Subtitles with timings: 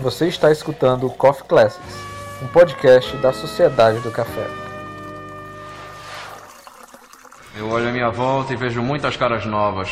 [0.00, 1.96] Você está escutando Coffee Classics,
[2.42, 4.46] um podcast da Sociedade do Café.
[7.56, 9.90] Eu olho à minha volta e vejo muitas caras novas.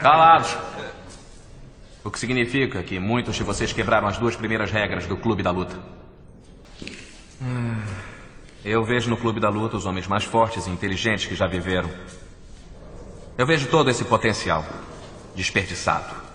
[0.00, 0.56] Calados!
[2.04, 5.50] O que significa que muitos de vocês quebraram as duas primeiras regras do Clube da
[5.50, 5.76] Luta.
[8.64, 11.90] Eu vejo no Clube da Luta os homens mais fortes e inteligentes que já viveram.
[13.36, 14.64] Eu vejo todo esse potencial
[15.34, 16.27] desperdiçado.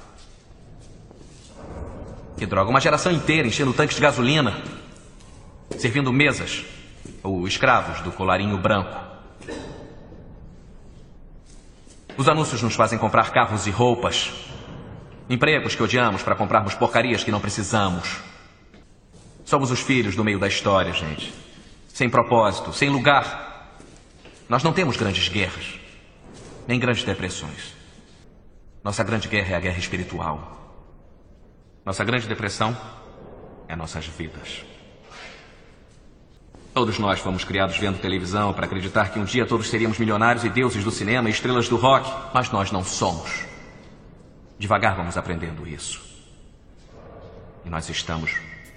[2.44, 4.62] Que droga, uma geração inteira enchendo tanques de gasolina,
[5.78, 6.66] servindo mesas
[7.24, 9.00] ou escravos do colarinho branco.
[12.18, 14.30] Os anúncios nos fazem comprar carros e roupas,
[15.30, 18.20] empregos que odiamos para comprarmos porcarias que não precisamos.
[19.46, 21.34] Somos os filhos do meio da história, gente.
[21.88, 23.78] Sem propósito, sem lugar.
[24.50, 25.80] Nós não temos grandes guerras,
[26.68, 27.74] nem grandes depressões.
[28.84, 30.63] Nossa grande guerra é a guerra espiritual.
[31.86, 32.76] Nossa grande depressão
[33.68, 34.64] é nossas vidas.
[36.74, 40.50] Todos nós fomos criados vendo televisão para acreditar que um dia todos seríamos milionários e
[40.50, 43.46] deuses do cinema e estrelas do rock, mas nós não somos.
[44.58, 46.02] Devagar vamos aprendendo isso.
[47.66, 48.34] E nós estamos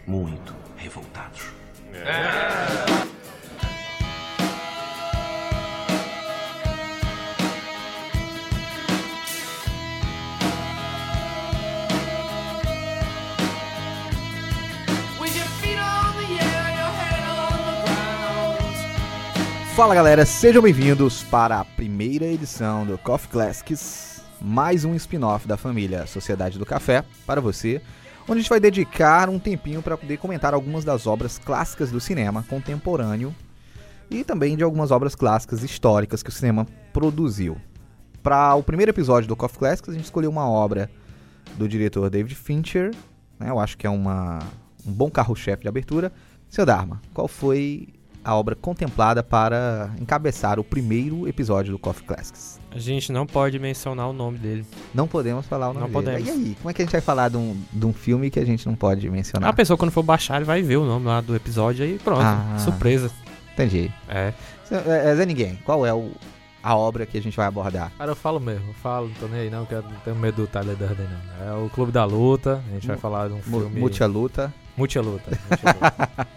[0.07, 1.43] muito revoltados.
[1.93, 3.07] With
[19.77, 25.59] Fala galera, sejam bem-vindos para a primeira edição do Coffee Classics, mais um spin-off da
[25.59, 27.83] família Sociedade do Café para você,
[28.23, 32.01] onde a gente vai dedicar um tempinho para poder comentar algumas das obras clássicas do
[32.01, 33.35] cinema contemporâneo
[34.11, 37.59] e também de algumas obras clássicas históricas que o cinema produziu.
[38.23, 40.91] Para o primeiro episódio do Coffee Classics, a gente escolheu uma obra
[41.59, 42.95] do diretor David Fincher,
[43.39, 43.51] né?
[43.51, 44.39] Eu acho que é uma,
[44.87, 46.11] um bom carro-chefe de abertura.
[46.49, 47.89] Seu Dharma, qual foi
[48.27, 52.59] a obra contemplada para encabeçar o primeiro episódio do Coffee Classics?
[52.73, 54.67] A gente não pode mencionar o nome dele.
[54.93, 56.25] Não podemos falar o nome Não dele.
[56.25, 56.29] podemos.
[56.29, 58.41] E aí, como é que a gente vai falar de um, de um filme que
[58.41, 59.49] a gente não pode mencionar?
[59.49, 62.21] A pessoa, quando for baixar, ele vai ver o nome lá do episódio aí pronto.
[62.21, 62.57] Ah.
[62.59, 63.13] Surpresa.
[63.53, 63.93] Entendi.
[64.09, 64.33] É.
[64.73, 66.11] É, é, Zé Ninguém, qual é o,
[66.61, 67.93] a obra que a gente vai abordar?
[67.97, 70.17] Cara, eu falo mesmo, eu falo, não tô nem aí não, que eu não tenho
[70.17, 71.07] medo do Tyler Durden
[71.39, 71.47] não.
[71.47, 73.79] É o Clube da Luta, a gente vai falar de um filme...
[73.79, 74.53] Multi a Luta.
[74.77, 75.31] Multi Luta.
[75.31, 76.27] Luta.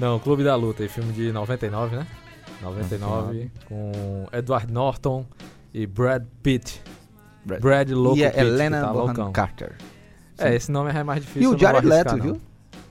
[0.00, 2.06] não, Clube da Luta, filme de 99, né?
[2.62, 5.24] 99, com Edward Norton
[5.72, 6.82] e Brad Pitt.
[7.44, 9.32] Brad- Brad, Louco e a Pitt, Helena tá Bonham.
[9.32, 9.72] Carter.
[10.38, 12.22] É, esse nome é mais difícil, E o Jared Leto, não.
[12.24, 12.40] viu?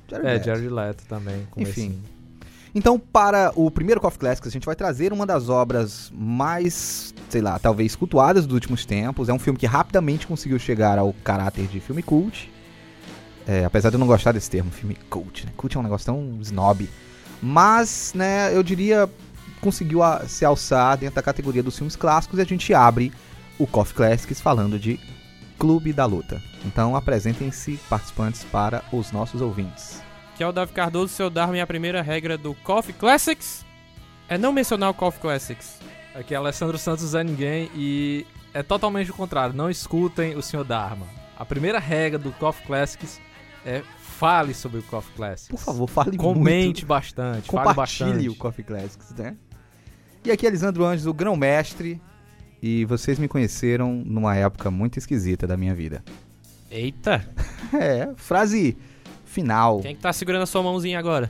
[0.09, 0.45] Jared É, Leto.
[0.45, 1.99] Jared Leto também, Enfim.
[2.73, 7.41] Então, para o primeiro Coffee Classics, a gente vai trazer uma das obras mais, sei
[7.41, 9.27] lá, talvez cultuadas dos últimos tempos.
[9.27, 12.51] É um filme que rapidamente conseguiu chegar ao caráter de filme cult.
[13.51, 15.43] É, apesar de eu não gostar desse termo, filme cult.
[15.43, 15.51] Né?
[15.57, 16.87] Cult é um negócio tão snob.
[17.41, 19.09] Mas, né, eu diria,
[19.59, 23.11] conseguiu a- se alçar dentro da categoria dos filmes clássicos e a gente abre
[23.57, 24.99] o Coffee Classics falando de
[25.57, 26.39] Clube da Luta.
[26.63, 29.99] Então, apresentem-se participantes para os nossos ouvintes.
[30.37, 33.65] Que é o Davi Cardoso, seu Dharma e a primeira regra do Coffee Classics
[34.27, 35.79] é não mencionar o Coffee Classics.
[36.13, 39.55] Aqui é Alessandro Santos Zé Ninguém e é totalmente o contrário.
[39.55, 40.63] Não escutem o Sr.
[40.63, 41.07] Dharma.
[41.35, 43.19] A primeira regra do Coffee Classics
[43.65, 45.49] é fale sobre o Coffee Classics.
[45.49, 46.85] Por favor, fale Comente muito.
[46.85, 48.29] bastante, Compartilhe bastante.
[48.29, 49.35] o Coffee Classics, né?
[50.25, 52.01] E aqui é Lisandro Anjos, o grão-mestre.
[52.61, 56.03] E vocês me conheceram numa época muito esquisita da minha vida.
[56.69, 57.25] Eita!
[57.71, 58.75] É, frase
[59.25, 61.29] final Quem é que tá segurando a sua mãozinha agora?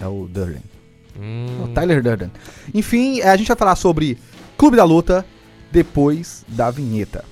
[0.00, 0.62] é o Durden.
[1.18, 2.30] Hum, O Tyler Durden.
[2.72, 4.16] Enfim, a gente vai falar sobre
[4.56, 5.26] Clube da Luta
[5.72, 7.24] depois da vinheta.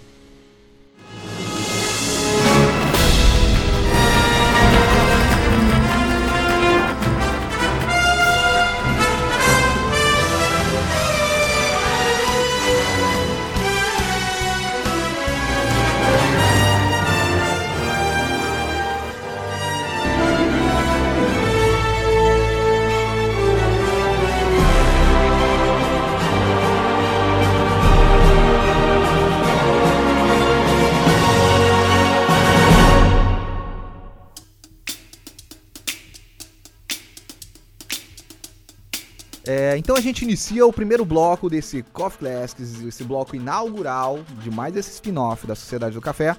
[40.14, 45.44] Gente inicia o primeiro bloco desse Coffee Classics, esse bloco inaugural de mais esse spin-off
[45.44, 46.36] da Sociedade do Café,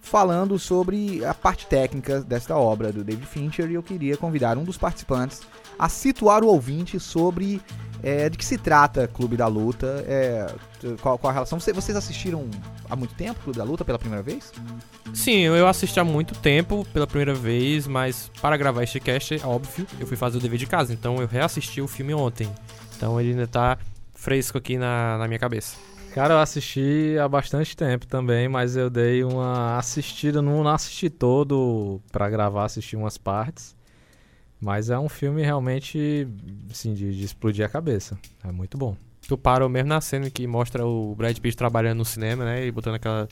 [0.00, 4.64] falando sobre a parte técnica desta obra do David Fincher e eu queria convidar um
[4.64, 5.42] dos participantes
[5.78, 7.60] a situar o ouvinte sobre
[8.02, 10.46] é, de que se trata Clube da Luta, é,
[11.00, 11.60] qual, qual a relação.
[11.60, 12.48] Você- vocês assistiram
[12.90, 14.52] há muito tempo, Clube da Luta, pela primeira vez?
[15.14, 19.46] Sim, eu assisti há muito tempo pela primeira vez, mas para gravar este cast, é
[19.46, 22.48] óbvio, eu fui fazer o dever de casa, então eu reassisti o filme ontem.
[23.02, 23.76] Então ele ainda tá
[24.14, 25.76] fresco aqui na, na minha cabeça.
[26.14, 31.10] Cara, eu assisti há bastante tempo também, mas eu dei uma assistida, não, não assisti
[31.10, 33.74] todo pra gravar, assisti umas partes.
[34.60, 36.28] Mas é um filme realmente,
[36.70, 38.16] assim, de, de explodir a cabeça.
[38.44, 38.96] É muito bom.
[39.26, 42.64] Tu parou mesmo na cena que mostra o Brad Pitt trabalhando no cinema, né?
[42.64, 43.28] E botando aquela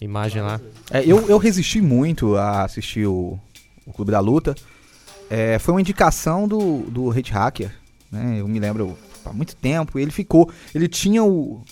[0.00, 0.60] imagem lá.
[0.92, 3.36] É, eu, eu resisti muito a assistir o,
[3.84, 4.54] o Clube da Luta.
[5.28, 7.74] É, foi uma indicação do, do Hate Hacker,
[8.12, 8.36] né?
[8.38, 8.96] Eu me lembro
[9.30, 9.98] há muito tempo.
[9.98, 10.50] Ele ficou.
[10.74, 11.62] Ele tinha o.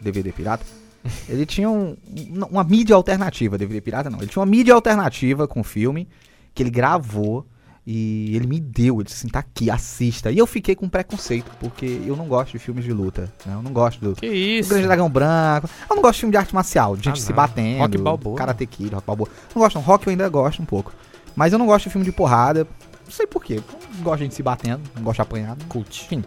[0.00, 0.64] DVD pirata?
[1.28, 3.58] Ele tinha um- um- uma mídia alternativa.
[3.58, 4.18] DVD pirata não.
[4.18, 6.08] Ele tinha uma mídia alternativa com o filme
[6.54, 7.46] que ele gravou.
[7.84, 10.30] E ele me deu, ele disse assim, tá aqui, assista.
[10.30, 13.22] E eu fiquei com preconceito, porque eu não gosto de filmes de luta.
[13.44, 13.54] Né?
[13.54, 14.68] Eu não gosto do, Que isso?
[14.70, 15.68] Grande Dragão Branco.
[15.90, 17.78] Eu não gosto de filme de arte marcial, de gente Ah, se batendo.
[17.80, 18.36] Rock Balboa.
[18.38, 19.28] Karate Kid, Rock Balboa.
[19.52, 19.82] Não gosto, não.
[19.82, 20.92] Rock eu ainda gosto um pouco.
[21.34, 22.68] Mas eu não gosto de filme de porrada.
[23.04, 23.60] Não sei porquê.
[23.96, 25.56] Não gosto de gente se batendo, não gosto de apanhar.
[25.68, 26.04] Cult.
[26.04, 26.22] Enfim.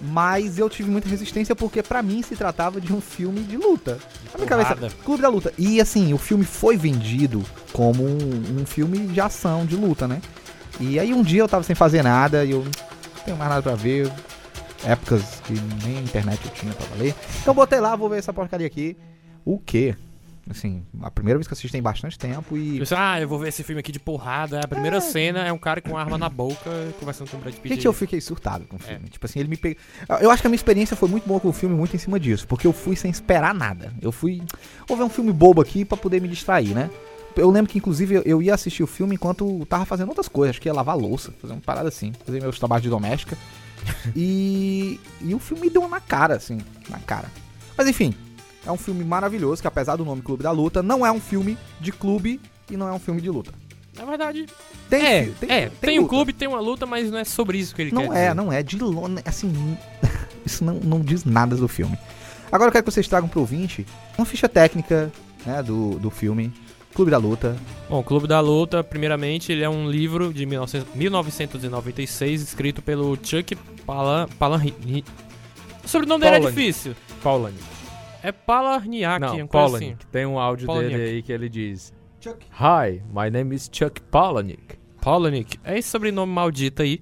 [0.00, 3.98] Mas eu tive muita resistência porque pra mim se tratava de um filme de luta.
[4.32, 4.96] Na minha cabeça.
[5.04, 5.52] Clube da Luta.
[5.56, 10.20] E assim, o filme foi vendido como um, um filme de ação, de luta, né?
[10.78, 13.62] E aí um dia eu tava sem fazer nada e eu não tenho mais nada
[13.62, 14.12] pra ver.
[14.84, 15.54] Épocas que
[15.84, 17.14] nem internet eu tinha pra valer.
[17.40, 18.96] Então eu botei lá, vou ver essa porcaria aqui.
[19.44, 19.96] O quê?
[20.48, 22.74] Assim, a primeira vez que eu assisti tem bastante tempo e.
[22.76, 24.60] Eu disse, ah, eu vou ver esse filme aqui de porrada.
[24.60, 26.70] A primeira cena é um cara com arma na boca
[27.00, 27.74] conversando com o Brad Pitt.
[27.74, 29.08] Gente, eu fiquei surtado com o filme.
[29.08, 29.82] Tipo assim, ele me pegou.
[30.20, 32.20] Eu acho que a minha experiência foi muito boa com o filme, muito em cima
[32.20, 32.46] disso.
[32.46, 33.92] Porque eu fui sem esperar nada.
[34.00, 34.40] Eu fui.
[34.86, 36.88] Vou ver um filme bobo aqui pra poder me distrair, né?
[37.34, 40.50] Eu lembro que, inclusive, eu- ia assistir o filme enquanto tava fazendo outras coisas.
[40.54, 43.36] Acho que ia lavar louça, fazer uma parada assim, fazer meus trabalhos de doméstica.
[44.14, 45.00] e.
[45.20, 46.58] E o filme me deu na cara, assim,
[46.88, 47.30] na cara.
[47.76, 48.14] Mas enfim,
[48.66, 51.56] é um filme maravilhoso que, apesar do nome Clube da Luta, não é um filme
[51.80, 52.40] de clube
[52.70, 53.52] e não é um filme de luta.
[53.96, 54.46] Na verdade,
[54.90, 56.14] Tem, é, tem, é, tem, um luta.
[56.14, 58.34] clube, tem uma luta, mas não é sobre isso que ele quer Não é, dizer.
[58.34, 58.62] não é.
[58.62, 59.78] De longe, assim,
[60.44, 61.96] isso não, não diz nada do filme.
[62.52, 63.86] Agora eu quero que vocês tragam pro ouvinte
[64.18, 65.10] uma ficha técnica
[65.46, 66.52] né, do, do filme
[66.94, 67.56] Clube da Luta.
[67.88, 73.16] Bom, o Clube da Luta, primeiramente, ele é um livro de 1900 1996, escrito pelo
[73.22, 74.28] Chuck Palan...
[74.38, 74.62] Palan
[75.84, 76.96] o sobrenome dele é difícil.
[77.22, 77.75] Paulani.
[78.26, 79.86] É Palarniak, Não, Paulani.
[79.86, 79.96] assim.
[80.10, 81.92] Tem um áudio dele aí que ele diz:
[82.24, 84.76] Hi, my name is Chuck Palahniuk.
[85.00, 85.58] Palahniuk.
[85.62, 87.00] É esse sobrenome maldito aí,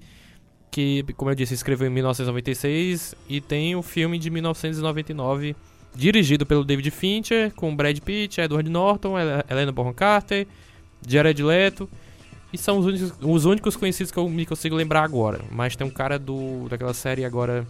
[0.69, 5.55] que, como eu disse, escreveu em 1996 e tem o filme de 1999,
[5.95, 10.45] dirigido pelo David Fincher, com Brad Pitt, Edward Norton, Hel- Helena Bonham Carter,
[11.07, 11.89] Jared Leto.
[12.53, 15.41] E são os únicos, os únicos conhecidos que eu me consigo lembrar agora.
[15.51, 17.65] Mas tem um cara do daquela série agora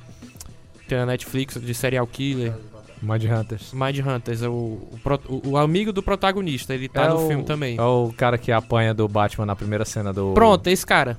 [0.81, 2.53] que tem na Netflix, de serial killer,
[3.01, 3.73] Mind Hunters.
[3.73, 7.43] Mind Hunters, é o, o, o- o amigo do protagonista, ele tá É no filme
[7.43, 7.77] também.
[7.77, 10.33] É o cara que apanha do Batman na primeira cena do.
[10.33, 11.17] Pronto, esse cara.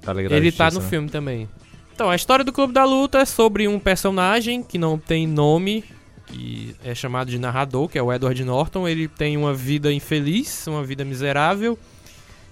[0.00, 0.32] Tá ligado?
[0.32, 0.90] Ele tá no Justiça, né?
[0.90, 1.48] filme também.
[1.94, 5.84] Então, a história do Clube da Luta é sobre um personagem que não tem nome,
[6.26, 8.86] que é chamado de narrador, que é o Edward Norton.
[8.88, 11.76] Ele tem uma vida infeliz, uma vida miserável.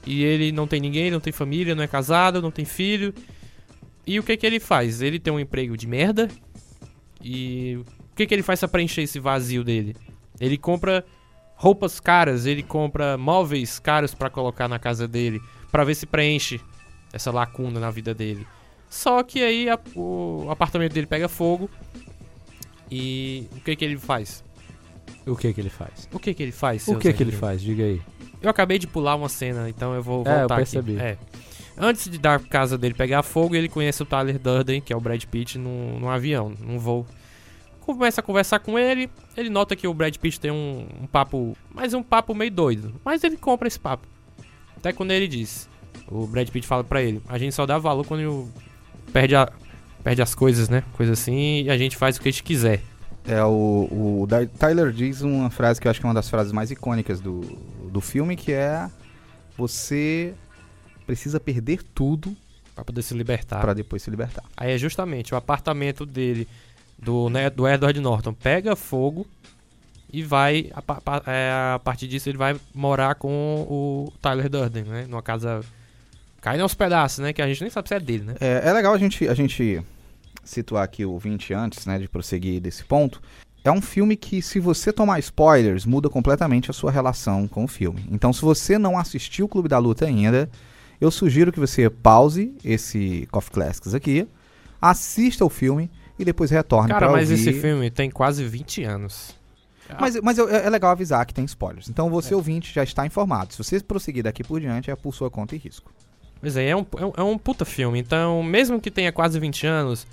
[0.05, 3.15] E ele não tem ninguém, não tem família, não é casado, não tem filho.
[4.07, 5.01] E o que que ele faz?
[5.03, 6.29] Ele tem um emprego de merda.
[7.23, 7.79] E
[8.17, 9.95] o que que ele faz pra preencher esse vazio dele?
[10.41, 11.05] Ele compra
[11.55, 15.39] roupas caras, ele compra móveis caros pra colocar na casa dele,
[15.71, 16.59] pra ver se preenche
[17.13, 18.47] essa lacuna na vida dele.
[18.89, 21.69] Só que aí a- o apartamento dele pega fogo
[22.91, 24.45] e o que que ele faz?
[25.27, 26.09] O que que ele faz?
[26.13, 26.87] O que que ele faz?
[26.89, 27.61] O que que ele faz?
[27.61, 28.01] Diga aí.
[28.41, 30.93] Eu acabei de pular uma cena, então eu vou É, eu voltar percebi.
[30.97, 31.03] aqui.
[31.03, 31.19] É.
[31.79, 35.01] Antes de dar casa dele pegar fogo, ele conhece o Tyler Durden, que é o
[35.01, 37.07] Brad Pitt, num, num avião, num voo.
[37.87, 41.57] Começa a conversar com ele, ele nota que o Brad Pitt tem um, um papo,
[41.73, 42.93] mas um papo meio doido.
[43.05, 44.09] Mas ele compra esse papo.
[44.77, 45.69] Até quando ele diz,
[46.09, 48.49] o Brad Pitt fala pra ele, a gente só dá valor quando
[49.13, 49.53] perde, a,
[50.03, 50.83] perde as coisas, né?
[50.95, 52.83] Coisa assim, e a gente faz o que a gente quiser.
[53.25, 53.89] É, o,
[54.23, 54.27] o
[54.59, 57.41] Tyler diz uma frase que eu acho que é uma das frases mais icônicas do,
[57.89, 58.91] do filme, que é
[59.57, 60.35] você
[61.07, 62.37] precisa perder tudo
[62.75, 63.61] Pra poder se libertar.
[63.63, 64.45] pra depois se libertar.
[64.55, 66.47] Aí é justamente o apartamento dele,
[66.99, 69.27] do, né, do Edward Norton, pega fogo
[70.13, 74.85] e vai, a, pa- é, a partir disso, ele vai morar com o Tyler Durden,
[74.85, 75.07] né?
[75.09, 75.61] Numa casa.
[76.41, 77.33] Cai aos pedaços, né?
[77.33, 78.35] Que a gente nem sabe se é dele, né?
[78.41, 79.83] É, é legal a gente, a gente
[80.45, 83.21] situar aqui o 20 antes, né, de prosseguir desse ponto.
[83.65, 87.69] É um filme que, se você tomar spoilers, muda completamente a sua relação com o
[87.69, 88.05] filme.
[88.13, 90.49] Então, se você não assistiu o Clube da Luta ainda,
[91.01, 94.29] eu sugiro que você pause esse Coffee Classics aqui,
[94.81, 97.41] assista o filme e depois retorne Cara, mas ouvir.
[97.49, 99.35] esse filme tem quase 20 anos.
[100.01, 101.89] Mas, mas eu- é é legal avisar que tem spoilers.
[101.89, 102.37] Então você, É.
[102.37, 103.53] ouvinte, já está informado.
[103.53, 105.93] Se você prosseguir daqui por diante, é por sua conta e risco.
[106.41, 107.99] Pois é, é um, é um- é um puta filme.
[107.99, 110.07] Então, mesmo que tenha quase 20 anos,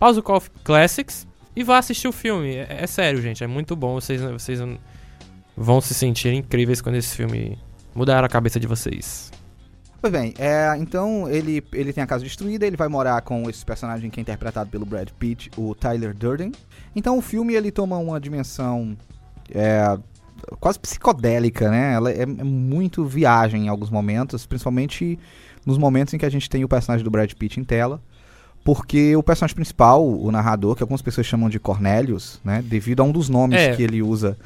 [0.00, 2.56] pausa o Call of Classics e vá assistir o filme.
[2.56, 3.44] É, é sério, gente.
[3.44, 3.94] É muito bom.
[3.94, 4.58] Vocês, vocês
[5.56, 7.56] vão se sentir incríveis quando esse filme
[7.94, 9.30] mudar a cabeça de vocês.
[10.00, 13.64] Pois bem, é, então ele, ele tem a casa destruída, ele vai morar com esse
[13.64, 16.52] personagem que é interpretado pelo Brad Pitt, o Tyler Durden.
[16.96, 18.96] Então o filme ele toma uma dimensão
[19.54, 19.98] é,
[20.58, 21.92] quase psicodélica, né?
[21.92, 25.18] Ela é, é muito viagem em alguns momentos, principalmente
[25.66, 28.00] nos momentos em que a gente tem o personagem do Brad Pitt em tela.
[28.64, 32.62] Porque o personagem principal, o narrador, que algumas pessoas chamam de Cornelius, né?
[32.62, 33.74] Devido a um dos nomes É.
[33.74, 34.36] que ele usa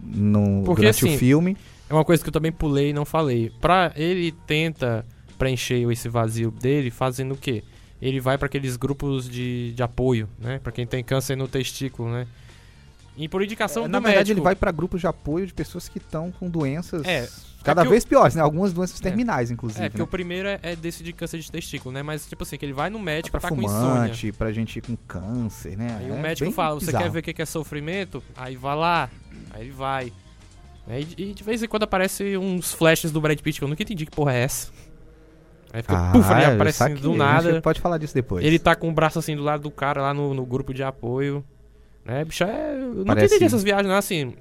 [0.00, 1.56] no, Porque, durante assim, o filme.
[1.88, 3.50] É uma coisa que eu também pulei e não falei.
[3.60, 5.04] Pra ele tenta
[5.38, 7.62] preencher esse vazio dele fazendo o quê?
[8.02, 10.58] Ele vai pra aqueles grupos de, de apoio, né?
[10.62, 12.26] Pra quem tem câncer no testículo, né?
[13.16, 14.38] E por indicação É, do na verdade, médico.
[14.38, 17.26] ele vai para grupos de apoio de pessoas que estão com doenças É,
[17.64, 18.42] cada é vez piores, né?
[18.42, 19.82] Algumas doenças terminais, inclusive.
[19.82, 20.04] É, porque né?
[20.04, 22.02] o primeiro é, é desse de câncer de testículo, né?
[22.02, 23.80] Mas, tipo assim, que ele vai no médico, pra tá com insônia.
[24.02, 25.96] fumante, pra gente com câncer, né?
[25.98, 27.04] Aí É o médico bem fala, você bizarro.
[27.04, 28.22] quer ver o que é sofrimento?
[28.36, 29.08] Aí vai lá.
[29.54, 30.12] Aí ele vai.
[30.88, 33.82] Aí, e de vez em quando aparece uns flashes do Brad Pitt que eu nunca
[33.82, 34.70] entendi que porra é essa.
[35.72, 37.60] Aí fica, Ah, puf, eu aparece assim do nada.
[37.60, 38.44] pode falar disso depois.
[38.44, 40.82] Ele tá com o braço assim do lado do cara lá no, no grupo de
[40.82, 41.44] apoio.
[42.04, 42.74] Né, bicho, é...
[42.74, 44.34] Eu nunca Parece- entendi essas viagens, não, assim...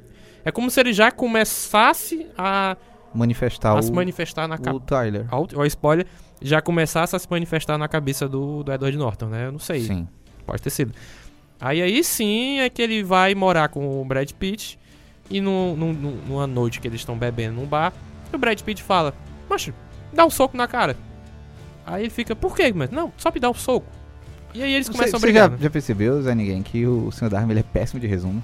[0.45, 2.77] É como se ele já começasse a,
[3.11, 4.85] manifestar a o, se manifestar na o cabeça...
[4.85, 5.25] Tyler.
[5.31, 6.05] Ó, o spoiler,
[6.39, 9.47] já começasse a se manifestar na cabeça do, do Edward Norton, né?
[9.47, 9.79] Eu não sei.
[9.81, 10.07] Sim.
[10.45, 10.93] Pode ter sido.
[11.59, 14.77] Aí aí sim é que ele vai morar com o Brad Pitt.
[15.29, 17.91] E no, no- no- numa noite que eles estão bebendo num bar,
[18.32, 19.13] o Brad Pitt fala:
[19.50, 19.74] Macho,
[20.13, 20.96] dá um soco na cara.
[21.86, 22.91] Aí ele fica: Por quê, mano?
[22.94, 23.88] Não, só me dá um soco.
[24.53, 25.51] E aí eles Você, começam a você brigar.
[25.51, 27.29] já, já percebeu, Zé Ninguém, que o Sr.
[27.29, 28.41] Darwin ele é péssimo de resumo?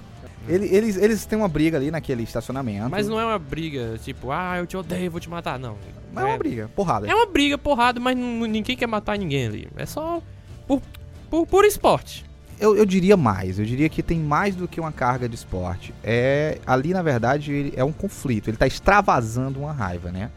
[0.48, 2.90] Ele- eles, eles têm uma briga ali naquele estacionamento.
[2.90, 5.58] Mas não é uma briga tipo, ah, eu te odeio, vou te matar.
[5.60, 5.78] Não.
[6.12, 7.08] Mas é uma briga, porrada.
[7.08, 9.68] É uma briga, porrada, mas não- ninguém quer matar ninguém ali.
[9.78, 10.22] É só
[10.68, 10.82] por,
[11.30, 12.26] por, por esporte.
[12.62, 15.94] Eu, eu diria mais, eu diria que tem mais do que uma carga de esporte.
[16.04, 18.50] É ali na verdade é um conflito.
[18.50, 20.30] Ele tá extravasando uma raiva, né?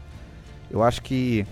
[0.71, 1.45] Eu acho que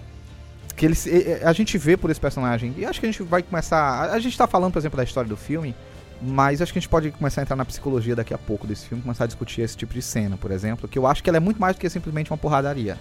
[0.76, 0.96] que ele,
[1.44, 4.12] a gente vê por esse personagem e acho que a gente vai começar.
[4.12, 5.76] A, gente tá falando, por exemplo, da história do filme,
[6.20, 8.88] mas acho que a gente pode começar a entrar na psicologia daqui a pouco desse
[8.88, 11.38] filme, começar a discutir esse tipo de cena, por exemplo, que eu acho que ela
[11.38, 12.98] é muito mais do que simplesmente uma porradaria.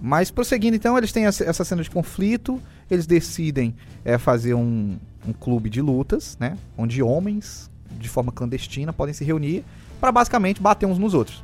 [0.00, 5.32] Mas prosseguindo, então, eles têm essa cena de conflito, eles decidem é, fazer um, um
[5.32, 6.56] clube de lutas, né?
[6.76, 9.64] Onde homens, de forma clandestina, podem se reunir
[10.00, 11.42] para basicamente bater uns nos outros.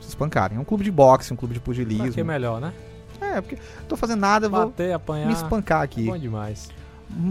[0.00, 0.56] Se espancarem.
[0.58, 2.24] É um clube de boxe, um clube de Pra que pugilismo.
[2.24, 2.72] melhor, né?
[3.20, 5.26] É, porque não tô fazendo nada, eu vou Bater, apanhar.
[5.26, 6.04] me espancar é aqui.
[6.04, 6.68] bom demais.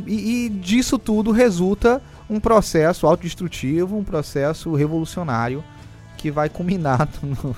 [0.07, 5.63] E, e disso tudo resulta um processo autodestrutivo, um processo revolucionário
[6.17, 7.55] que vai culminar no-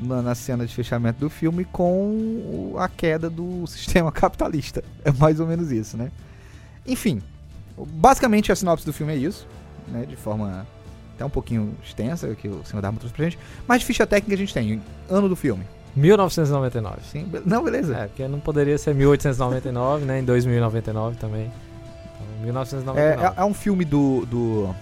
[0.00, 4.84] na, na cena de fechamento do filme com a queda do sistema capitalista.
[5.04, 6.12] É mais ou menos isso, né?
[6.86, 7.20] Enfim,
[7.86, 9.46] basicamente a sinopse do filme é isso,
[9.88, 10.04] né?
[10.06, 10.66] De forma
[11.14, 13.38] até um pouquinho extensa, que o senhor Dharma trouxe pra gente.
[13.66, 14.80] Mas de ficha técnica a gente tem,
[15.10, 15.64] ano do filme.
[15.96, 16.98] 1999.
[17.10, 17.96] Sim, be- não, beleza.
[17.96, 20.20] É, porque não poderia ser 1899, né?
[20.20, 21.50] Em 2099 também.
[22.14, 23.24] Então, É, 1999.
[23.36, 24.74] é, é um filme do, do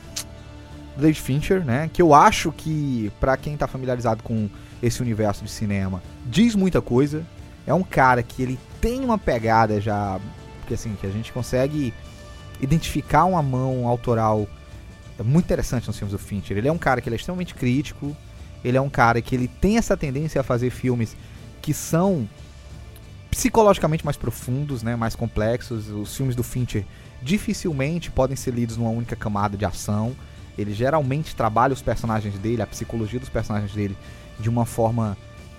[0.97, 1.89] David Fincher, né?
[1.93, 4.49] Que eu acho que, pra quem tá familiarizado com
[4.83, 7.23] esse universo de cinema, diz muita coisa.
[7.67, 10.21] É um cara que ele tem uma pegada já.
[10.61, 11.95] Porque assim, que a gente consegue
[12.61, 14.47] identificar uma mão autoral
[15.25, 16.57] muito interessante nos filmes do Fincher.
[16.57, 18.17] Ele é um cara que é extremamente crítico.
[18.65, 21.17] Ele é um cara que ele tem essa tendência a fazer filmes
[21.63, 22.29] que são
[23.31, 25.89] psicologicamente mais profundos, né, mais complexos.
[25.89, 26.85] Os filmes do Fincher
[27.23, 30.15] dificilmente podem ser lidos numa única camada de ação.
[30.59, 33.97] Ele geralmente trabalha os personagens dele, a psicologia dos personagens dele,
[34.41, 35.17] de uma forma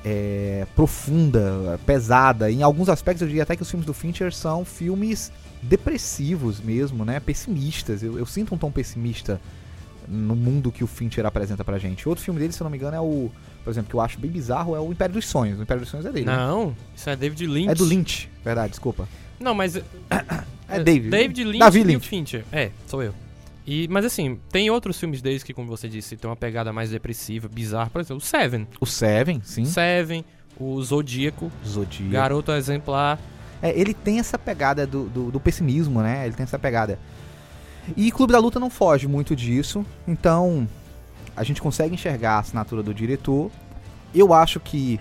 [0.09, 2.49] é, profunda, pesada.
[2.49, 7.03] Em alguns aspectos eu diria até que os filmes do Fincher são filmes depressivos mesmo,
[7.03, 7.19] né?
[7.19, 8.01] Pessimistas.
[8.01, 9.41] Eu, eu sinto um tom pessimista
[10.07, 12.07] no mundo que o Fincher apresenta pra gente.
[12.07, 13.29] Outro filme dele, se eu não me engano, é o,
[13.65, 15.59] por exemplo, que eu acho bem bizarro, é o Império dos Sonhos.
[15.59, 16.25] O Império dos Sonhos é dele.
[16.25, 16.37] né?
[16.37, 17.69] Não, isso é David Lynch.
[17.69, 19.09] É do Lynch, verdade, desculpa.
[19.37, 19.75] Não, mas.
[20.69, 21.09] É David.
[21.09, 22.07] David Lynch Davi e o Lynch.
[22.07, 22.45] Fincher.
[22.51, 23.13] É, sou eu.
[23.67, 26.89] E, mas assim, tem outros filmes deles que, como você disse, tem uma pegada mais
[26.89, 27.89] depressiva, bizarra.
[27.89, 28.65] Por exemplo, o Seven.
[28.79, 29.65] O Seven, sim.
[29.65, 30.24] Seven,
[30.57, 32.09] o Zodíaco, Zodíaco.
[32.09, 33.19] Garoto Exemplar.
[33.62, 36.25] É, ele tem essa pegada do, do, do pessimismo, né?
[36.25, 36.97] Ele tem essa pegada.
[37.95, 39.86] E Clube da Luta não foge muito disso.
[40.07, 40.65] Então,
[41.36, 43.51] a gente consegue enxergar a assinatura do diretor.
[44.15, 44.97] Eu acho que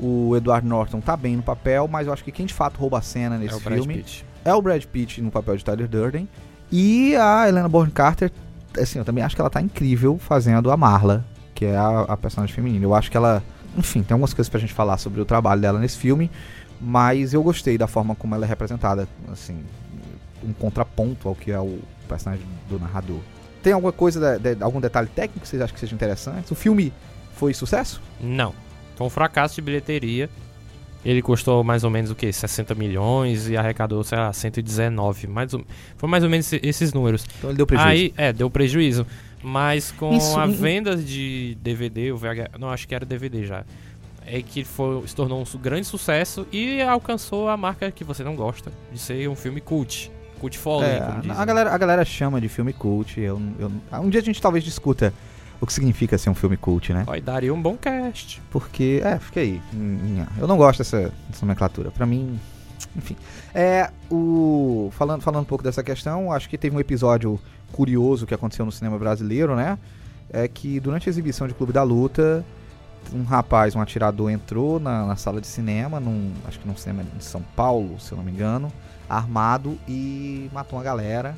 [0.00, 2.98] o Edward Norton tá bem no papel, mas eu acho que quem de fato rouba
[2.98, 4.04] a cena nesse é filme
[4.44, 6.28] é o Brad Pitt no papel de Tyler Durden.
[6.70, 8.30] E a Helena Bonham Carter,
[8.78, 12.16] assim, eu também acho que ela tá incrível fazendo a Marla, que é a, a
[12.16, 12.84] personagem feminina.
[12.84, 13.42] Eu acho que ela,
[13.76, 16.30] enfim, tem algumas coisas pra gente falar sobre o trabalho dela nesse filme,
[16.80, 19.58] mas eu gostei da forma como ela é representada, assim,
[20.44, 23.18] um contraponto ao que é o personagem do narrador.
[23.62, 26.52] Tem alguma coisa, de- de- algum detalhe técnico que vocês acham que seja interessante?
[26.52, 26.92] O filme
[27.34, 28.00] foi sucesso?
[28.20, 28.54] Não.
[28.96, 30.28] Foi um fracasso de bilheteria.
[31.04, 32.32] Ele custou mais ou menos o quê?
[32.32, 35.26] 60 milhões e arrecadou, sei lá, 119.
[35.28, 35.64] Mais ou...
[35.96, 37.24] Foi mais ou menos esse- esses números.
[37.38, 37.88] Então ele deu prejuízo.
[37.90, 39.06] Aí, é, deu prejuízo.
[39.42, 43.46] Mas com Isso, a um- venda de DVD, o VH, não, acho que era DVD
[43.46, 43.64] já.
[44.26, 48.34] É que foi, se tornou um grande sucesso e alcançou a marca que você não
[48.34, 50.10] gosta, de ser um filme cult.
[50.40, 51.00] Cult following, É,
[51.30, 53.18] a, galera, a galera chama de filme cult.
[53.20, 55.14] Eu, eu- um dia a gente talvez discuta
[55.60, 57.04] o que significa ser um filme cult, né?
[57.16, 58.40] E daria um bom cast.
[58.50, 59.60] Porque, é, fica aí.
[60.38, 61.90] Eu não gosto dessa, dessa nomenclatura.
[61.90, 62.38] Pra mim,
[62.96, 63.16] enfim.
[63.54, 67.40] É, o falando, falando um pouco dessa questão, acho que teve um episódio
[67.72, 69.78] curioso que aconteceu no cinema brasileiro, né?
[70.30, 72.44] É que durante a exibição de Clube da Luta,
[73.12, 77.02] um rapaz, um atirador, entrou na, na sala de cinema, num, acho que num cinema
[77.16, 78.70] de São Paulo, se eu não me engano,
[79.08, 81.36] armado e matou uma galera.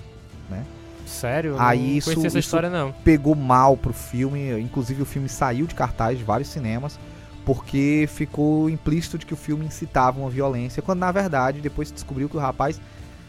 [1.11, 1.57] Sério?
[1.59, 2.93] Aí não isso- essa isso- história, não.
[3.05, 6.99] pegou mal pro filme, inclusive o filme saiu de cartaz de vários cinemas,
[7.45, 11.95] porque ficou implícito de que o filme incitava uma violência, quando na verdade depois se
[11.95, 12.81] descobriu que o rapaz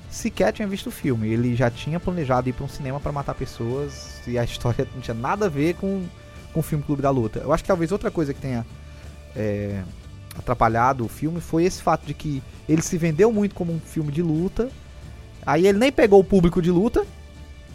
[0.10, 3.34] sequer tinha visto o filme, ele já tinha planejado ir para um cinema para matar
[3.34, 6.04] pessoas e a história não tinha nada a ver com,
[6.54, 7.40] com o filme Clube da Luta.
[7.40, 8.66] Eu acho que talvez outra coisa que tenha
[9.36, 9.82] é,
[10.38, 14.12] atrapalhado o filme foi esse fato de que ele se vendeu muito como um filme
[14.12, 14.70] de luta,
[15.46, 17.06] aí ele nem pegou o público de luta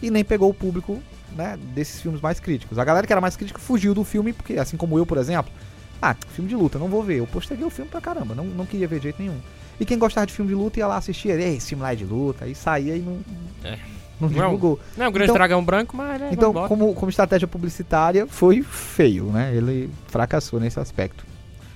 [0.02, 1.00] e nem pegou o público
[1.36, 2.78] né, desses filmes mais críticos.
[2.78, 5.52] A galera que era mais crítica fugiu do filme, porque, assim como eu, por exemplo,
[6.00, 7.16] ah, filme de luta, não vou ver.
[7.18, 9.38] Eu posterguei o filme pra caramba, não, não queria ver de jeito nenhum.
[9.78, 11.96] E quem gostava de filme de luta ia lá assistir, ei, esse filme lá é
[11.96, 13.18] de luta, aí saía e não,
[13.64, 13.78] É.
[14.20, 14.80] não Não é divulgou.
[14.96, 18.62] Não é um grande Então- dragão branco, mas né, Então, como, como estratégia publicitária, foi
[18.62, 19.54] feio, né?
[19.54, 21.26] Ele fracassou nesse aspecto.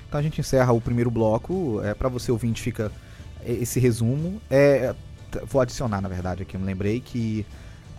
[0.09, 1.81] Então a gente encerra o primeiro bloco.
[1.85, 2.91] É, para você ouvinte, fica
[3.47, 4.41] esse resumo.
[4.50, 4.95] É,
[5.47, 6.56] vou adicionar, na verdade, aqui.
[6.56, 7.45] Eu me lembrei que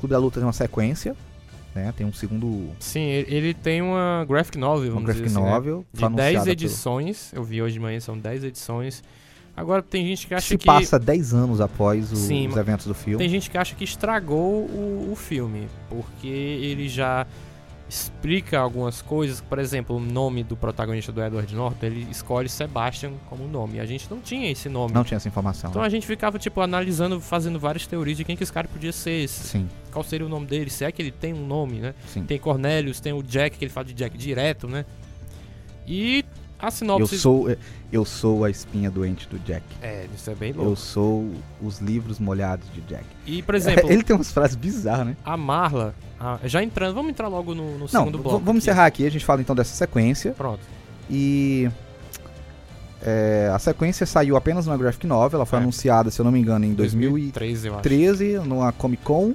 [0.02, 1.16] Clube da Luta tem uma sequência,
[1.74, 1.94] né?
[1.96, 5.54] Tem um segundo Sim, ele tem uma graphic novel, vamos graphic dizer assim, né?
[5.54, 5.86] novel.
[5.94, 9.04] De foi 10 anunciada pelo- edições, eu vi hoje de manhã, são 10 edições.
[9.56, 10.66] Agora tem gente que acha Se que.
[10.66, 13.18] passa 10 anos após o- Sim, os eventos do filme.
[13.18, 17.26] Tem gente que acha que estragou o, o filme, porque ele já
[17.90, 19.42] explica algumas coisas.
[19.42, 23.80] Por exemplo, o nome do protagonista do Edward Norton, ele escolhe Sebastian como nome.
[23.82, 24.94] A gente não tinha esse nome.
[24.94, 25.70] Não tinha essa informação.
[25.70, 25.88] Então né?
[25.88, 29.28] a gente ficava, tipo, analisando, fazendo várias teorias de quem que esse cara podia ser,
[29.28, 31.94] se- Sim, qual seria o nome dele, se é que ele tem um nome, né?
[32.08, 32.24] sim.
[32.24, 34.86] Tem Cornelius, tem o Jack, que ele fala de Jack direto, né?
[35.88, 36.24] E
[36.60, 37.18] a Eu sinopse...
[37.20, 37.48] sou,
[37.92, 39.64] eu sou a espinha doente do Jack.
[39.82, 40.76] É, isso é bem Eu louco.
[40.76, 41.30] sou
[41.62, 43.04] os livros molhados de Jack.
[43.26, 45.18] E, por exemplo, Ele tem umas frases bizarras, né?
[45.26, 48.38] a Marla, a- já entrando, vamos entrar logo no, no Não, segundo bloco.
[48.40, 48.58] vamos aqui.
[48.60, 49.06] encerrar aqui.
[49.06, 50.32] A gente fala então dessa sequência.
[50.34, 50.62] Pronto.
[51.10, 51.68] E.
[53.04, 55.40] é, a sequência saiu apenas numa graphic novel.
[55.40, 55.62] Ela foi É.
[55.64, 57.82] anunciada, se eu não me engano, em 2013, eu acho.
[57.90, 59.34] 2013, numa Comic Con,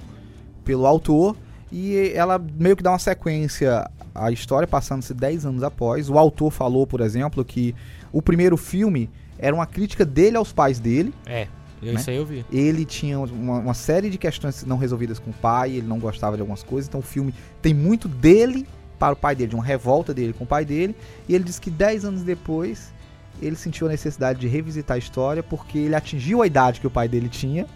[0.66, 1.34] pelo autor.
[1.72, 6.10] E ela meio que dá uma sequência à história, passando-se 10 anos após.
[6.10, 7.74] O autor falou, por exemplo, que
[8.12, 11.12] o primeiro filme era uma crítica dele aos pais dele.
[11.26, 11.46] É,
[11.82, 12.00] eu- Né?
[12.00, 12.44] isso aí eu vi.
[12.52, 16.36] Ele tinha uma, uma série de questões não resolvidas com o pai, ele não gostava
[16.36, 18.66] de algumas coisas, então o filme tem muito dele
[18.98, 20.94] para o pai dele, de uma revolta dele com o pai dele,
[21.28, 22.94] e ele diz que 10 anos depois
[23.42, 26.90] ele sentiu a necessidade de revisitar a história porque ele atingiu a idade que o
[26.90, 27.66] pai dele tinha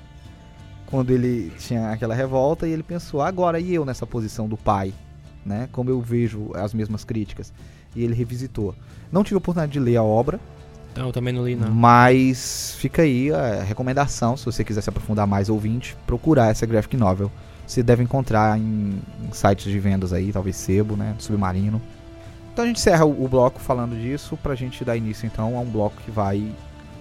[0.90, 4.92] quando ele tinha aquela revolta e ele pensou, agora e eu nessa posição do pai,
[5.46, 5.68] né?
[5.72, 7.52] Como eu vejo as mesmas críticas.
[7.94, 8.74] E ele revisitou.
[9.10, 10.38] Não tive a oportunidade de ler a obra,
[10.96, 11.70] Não, eu também não li, não.
[11.70, 16.96] mas fica aí a recomendação, se você quiser se aprofundar mais ouvinte, procurar essa graphic
[16.96, 17.30] novel.
[17.66, 21.80] Você deve encontrar em, em sites de vendas aí, talvez Sebo, né, Submarino.
[22.52, 25.60] Então a gente encerra o, o bloco falando disso pra gente dar início então a
[25.60, 26.52] um bloco que vai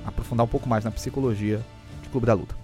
[0.05, 1.59] aprofundar um pouco mais na psicologia
[2.03, 2.55] de Clube da Luta.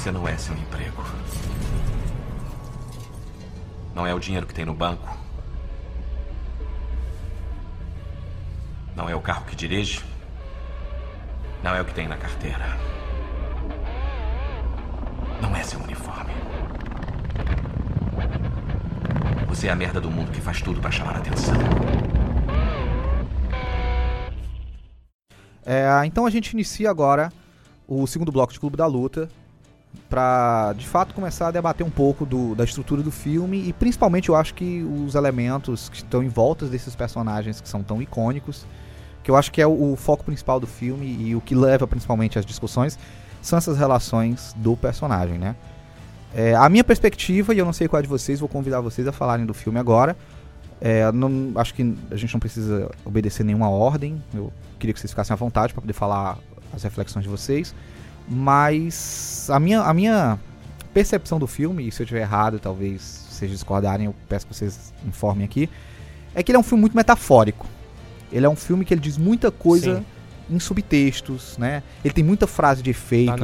[0.00, 1.04] Você não é seu emprego.
[3.94, 5.06] Não é o dinheiro que tem no banco.
[8.96, 10.02] Não é o carro que dirige.
[11.62, 12.64] Não é o que tem na carteira.
[15.38, 16.32] Não é seu uniforme.
[19.48, 21.54] Você é a merda do mundo que faz tudo pra chamar a atenção.
[25.62, 27.30] É, então a gente inicia agora
[27.86, 29.28] o segundo bloco de Clube da Luta
[30.08, 34.28] pra de fato começar a debater um pouco do- da estrutura do filme e principalmente
[34.28, 38.66] eu acho que os elementos que estão em volta desses personagens que são tão icônicos,
[39.22, 41.86] que eu acho que é o, o foco principal do filme e o que leva
[41.86, 42.98] principalmente às discussões
[43.40, 45.54] são essas relações do personagem, né?
[46.34, 49.06] É, a minha perspectiva, e eu não sei qual é de vocês, vou convidar vocês
[49.08, 50.16] a falarem do filme agora.
[50.80, 54.22] É, não- acho que a gente não precisa obedecer nenhuma ordem.
[54.32, 56.38] Eu queria que vocês ficassem à vontade para poder falar
[56.72, 57.74] as reflexões de vocês.
[58.30, 60.38] Mas a minha, a minha
[60.94, 64.94] percepção do filme, e se eu estiver errado, talvez vocês discordarem, eu peço que vocês
[65.06, 65.68] informem aqui,
[66.34, 67.66] é que ele é um filme muito metafórico.
[68.30, 70.04] Ele é um filme que ele diz muita coisa Sim.
[70.54, 71.82] em subtextos, né?
[72.04, 73.30] Ele tem muita frase de efeito.
[73.30, 73.36] Tá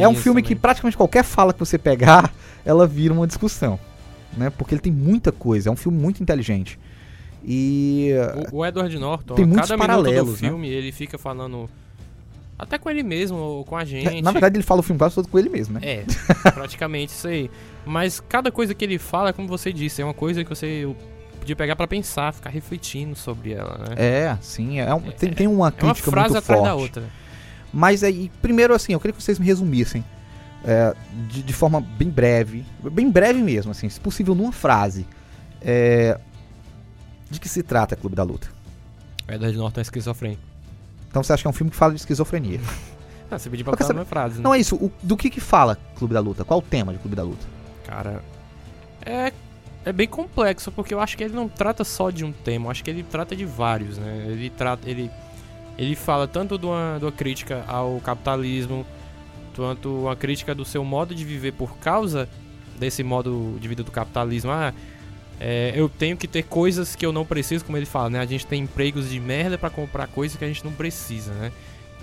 [0.00, 0.60] É, é um filme que também.
[0.60, 2.32] praticamente qualquer fala que você pegar,
[2.64, 3.78] ela vira uma discussão,
[4.34, 4.48] né?
[4.48, 6.78] Porque ele tem muita coisa, é um filme muito inteligente.
[7.44, 8.12] E
[8.52, 10.48] O, o Edward Norton, Tem muitos cada minuto paralelos, do né?
[10.48, 11.68] filme, ele fica falando.
[12.62, 14.22] Até com ele mesmo, ou com a gente.
[14.22, 15.80] na verdade ele fala o filme quase todo com ele mesmo, né?
[15.82, 16.04] É,
[16.52, 17.50] praticamente isso aí.
[17.84, 20.88] Mas cada coisa que ele fala, é como você disse, é uma coisa que você
[21.40, 23.94] podia pegar pra pensar, ficar refletindo sobre ela, né?
[23.98, 26.70] É, sim, é um- tem, tem uma É uma crítica frase muito atrás forte.
[26.70, 27.02] da outra.
[27.72, 30.04] Mas aí, primeiro assim, eu queria que vocês me resumissem
[30.64, 30.94] é,
[31.28, 35.04] de, de forma bem breve, bem breve mesmo, assim, se possível numa frase.
[35.60, 36.16] É,
[37.28, 38.46] de que se trata Clube da Luta?
[39.28, 40.42] Edward Norton é esquizofrênico.
[41.12, 42.58] Então você acha que é um filme que fala de esquizofrenia?
[43.30, 44.42] Ah, você pediu pra falar uma frase, né?
[44.44, 46.44] Não é isso, o- do que que fala Clube da Luta?
[46.44, 47.46] Qual o tema de Clube da Luta?
[47.82, 48.22] Cara,
[49.06, 49.32] é,
[49.86, 52.70] é bem complexo, porque eu acho que ele não trata só de um tema, eu
[52.70, 54.26] acho que ele trata de vários, né?
[54.28, 55.10] Ele trata, ele,
[55.78, 58.84] ele fala tanto de uma, de uma crítica ao capitalismo,
[59.56, 62.28] quanto uma crítica do seu modo de viver por causa
[62.78, 64.50] desse modo de vida do capitalismo.
[64.50, 64.74] Ah,
[65.44, 68.20] é, eu tenho que ter coisas que eu não preciso, como ele fala, né?
[68.20, 71.50] A gente tem empregos de merda pra comprar coisas que a gente não precisa, né?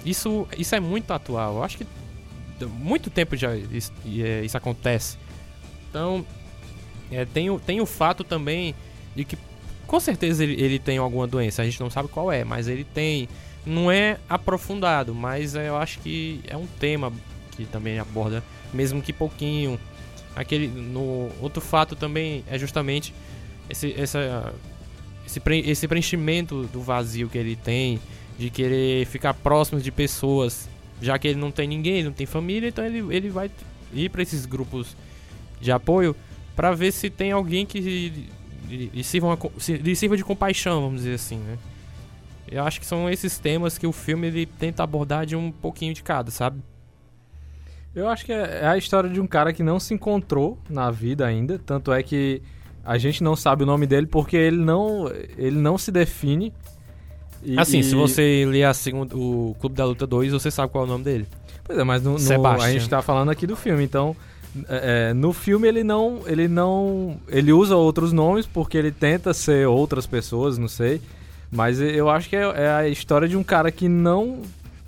[0.06, 1.56] Isso, isso é muito atual.
[1.56, 1.88] Eu acho que
[2.67, 5.17] muito tempo já isso, é, isso acontece.
[5.89, 6.25] Então,
[7.10, 8.75] é, tem, o, tem o fato também
[9.15, 9.38] de que
[9.88, 12.84] com certeza ele, ele tem alguma doença, a gente não sabe qual é, mas ele
[12.84, 13.30] tem.
[13.65, 17.13] Não é aprofundado, mas é, eu acho que é um tema
[17.52, 19.80] que também aborda, mesmo que pouquinho.
[20.36, 23.13] Aquele, no, outro fato também é justamente
[23.70, 24.54] esse, essa,
[25.26, 28.00] esse, pre- esse preenchimento do vazio que ele tem,
[28.38, 30.70] de querer ficar próximo de pessoas,
[31.02, 33.52] já que ele não tem ninguém, não tem família, então ele, ele vai
[33.94, 34.96] ir para esses grupos
[35.60, 36.15] de apoio
[36.56, 38.30] para ver se tem alguém que
[38.70, 39.38] lhe, sirva,
[39.96, 41.58] sirva de compaixão, vamos dizer assim, né?
[42.52, 45.94] Eu acho que são esses temas que o filme ele tenta abordar de um pouquinho
[45.94, 46.60] de cada, sabe?
[47.95, 50.89] Eu acho que é é a história de um cara que não se encontrou na
[50.91, 52.41] vida ainda, tanto é que
[52.86, 56.54] a gente não sabe o nome dele porque ele não, ele não se define.
[57.43, 60.71] E- assim, e- se você ler a segunda, o Clube da Luta 2, você sabe
[60.71, 61.28] qual é o nome dele.
[61.63, 64.15] Pois é, mas no, no- a gente tá falando aqui do filme, então
[64.67, 69.34] é, é, no filme ele não, ele não, ele usa outros nomes porque ele tenta
[69.34, 71.02] ser outras pessoas, não sei,
[71.52, 74.41] mas eu acho que é, é a história de um cara que não,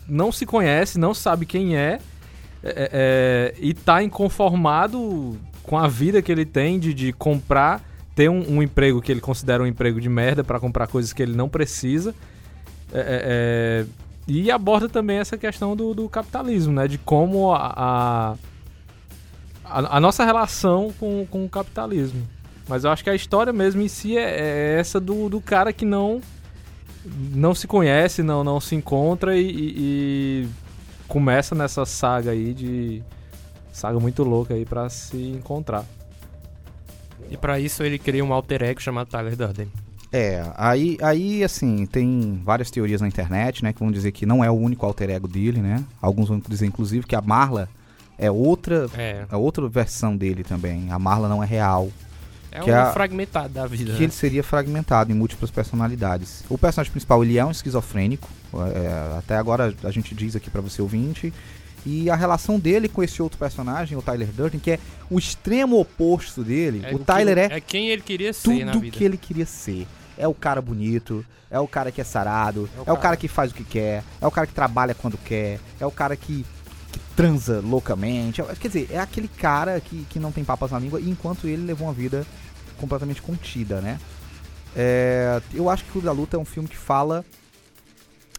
[0.08, 2.00] não se conhece, não sabe quem é,
[2.64, 7.82] é, é, e tá inconformado com a vida que ele tem de, de comprar,
[8.16, 11.22] ter um, um emprego que ele considera um emprego de merda pra comprar coisas que
[11.24, 12.14] ele não precisa.
[12.94, 13.86] É, é, é,
[14.28, 16.88] e aborda também essa questão do, do capitalismo, né?
[16.88, 18.36] De como a,
[19.66, 22.28] a, a- nossa relação com, com o capitalismo.
[22.68, 24.40] Mas eu acho que a história mesmo em si é,
[24.76, 26.22] é essa do, do cara que não
[27.34, 30.48] não se conhece, não, não se encontra e- e
[31.12, 33.04] começa nessa saga aí de.
[33.74, 35.84] Saga muito louca aí pra se encontrar.
[37.30, 39.68] E pra isso ele cria um alter ego chamado Tyler Durden.
[40.12, 44.44] É, aí, aí assim, tem várias teorias na internet, né, que vão dizer que não
[44.44, 45.84] é o único alter ego dele, né?
[46.02, 47.70] Alguns vão dizer, inclusive, que a Marla
[48.18, 50.92] é outra, É, é outra versão dele também.
[50.92, 51.90] A Marla não é real.
[52.52, 53.94] É Que um é fragmentado da vida.
[53.94, 54.04] que né?
[54.04, 56.44] ele seria fragmentado em múltiplas personalidades.
[56.50, 58.28] O personagem principal, ele é um esquizofrênico.
[58.76, 61.34] é, até agora a gente diz aqui pra você ouvinte.
[61.86, 65.80] E a relação dele com esse outro personagem, o Tyler Durden, que é o extremo
[65.80, 66.82] oposto dele.
[66.84, 68.96] É o que- tá, Tyler é É quem ele queria ser na tudo vida.
[68.98, 69.88] que ele queria ser.
[70.18, 73.16] É o cara bonito, é o cara que é sarado, É o é o cara-
[73.18, 76.16] que faz o que quer, é o cara que trabalha quando quer, é o cara
[76.16, 76.61] que, que
[77.16, 78.42] transa loucamente.
[78.60, 81.88] Quer dizer, é aquele cara que, que não tem papas na língua, enquanto ele levou
[81.88, 82.26] uma vida
[82.78, 84.00] completamente contida, né?
[84.76, 87.26] É, eu acho que o Clube da Luta é um filme que fala.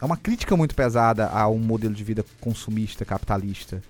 [0.01, 3.81] É uma crítica muito pesada a um modelo de vida consumista, capitalista.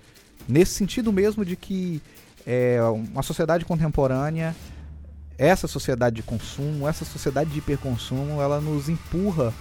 [0.48, 2.00] Nesse sentido mesmo de que
[2.46, 4.54] é, uma sociedade contemporânea,
[5.36, 9.52] essa sociedade de consumo, essa sociedade de hiperconsumo, ela nos empurra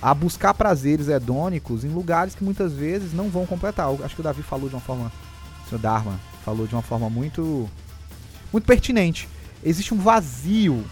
[0.00, 3.88] a buscar prazeres hedônicos em lugares que muitas vezes não vão completar.
[3.88, 5.12] Eu Acho que o Davi falou de uma forma,
[5.66, 5.78] o Sr.
[5.78, 7.68] Dharma falou de uma forma muito,
[8.52, 9.28] muito pertinente.
[9.62, 10.84] Existe um vazio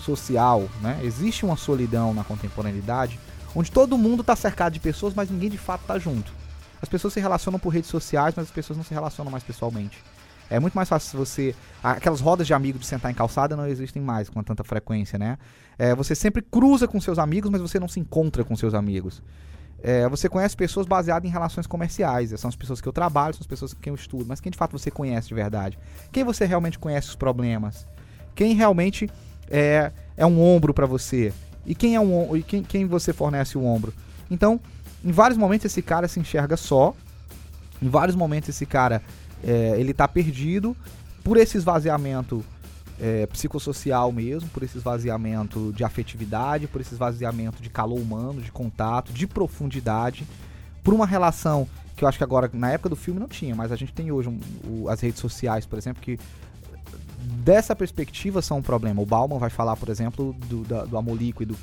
[0.00, 0.98] social, né?
[1.02, 3.20] Existe uma solidão na contemporaneidade,
[3.54, 6.32] onde todo mundo está cercado de pessoas, mas ninguém de fato está junto.
[6.80, 10.02] As pessoas se relacionam por redes sociais, mas as pessoas não se relacionam mais pessoalmente.
[10.50, 11.54] É muito mais fácil você.
[11.82, 15.38] Aquelas rodas de amigos de sentar em calçada não existem mais com tanta frequência, né?
[15.78, 19.22] É, você sempre cruza com seus amigos, mas você não se encontra com seus amigos.
[19.80, 22.32] É, você conhece pessoas baseadas em relações comerciais.
[22.38, 24.24] São as pessoas que eu trabalho, são as pessoas com quem eu estudo.
[24.26, 25.78] Mas quem de fato você conhece de verdade?
[26.10, 27.86] Quem você realmente conhece os problemas?
[28.34, 29.08] Quem realmente
[29.48, 31.32] é, é um ombro pra você?
[31.64, 33.92] E quem é um e quem, quem você fornece o ombro?
[34.30, 34.60] Então,
[35.04, 36.94] em vários momentos esse cara se enxerga só.
[37.80, 39.02] Em vários momentos esse cara
[39.44, 40.76] é, ele tá perdido
[41.24, 42.44] por esse esvaziamento
[43.00, 48.50] é, psicossocial mesmo, por esse esvaziamento de afetividade, por esse esvaziamento de calor humano, de
[48.50, 50.26] contato, de profundidade,
[50.82, 53.72] por uma relação que eu acho que agora, na época do filme, não tinha, mas
[53.72, 54.40] a gente tem hoje um-
[54.84, 56.18] o- as redes sociais, por exemplo, que
[57.44, 59.02] dessa perspectiva são um problema.
[59.02, 61.56] O Bauman vai falar, por exemplo, do, da- do amor líquido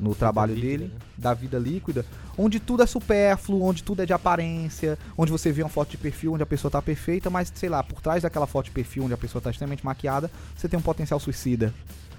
[0.00, 0.90] no trabalho dele, né?
[1.16, 2.06] da vida líquida,
[2.38, 5.98] onde tudo é supérfluo, onde tudo é de aparência, onde você vê uma foto de
[5.98, 9.04] perfil onde a pessoa tá perfeita, mas sei lá, por trás daquela foto de perfil
[9.04, 11.74] onde a pessoa tá extremamente maquiada, você tem um potencial suicida.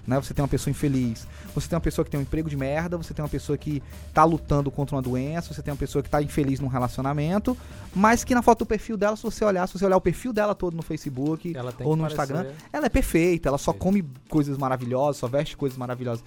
[0.06, 0.20] Né?
[0.20, 2.98] Você tem uma pessoa infeliz, você tem uma pessoa que tem um emprego de merda,
[2.98, 6.10] você tem uma pessoa que tá lutando contra uma doença, você tem uma pessoa que
[6.10, 7.56] tá infeliz num relacionamento,
[7.94, 10.34] mas que na foto do perfil dela, se você olhar, se você olhar o perfil
[10.34, 11.54] dela todo no Facebook
[11.86, 15.78] ou no parecer- Instagram, ela é perfeita, ela só come coisas maravilhosas, só veste coisas
[15.78, 16.24] maravilhosas.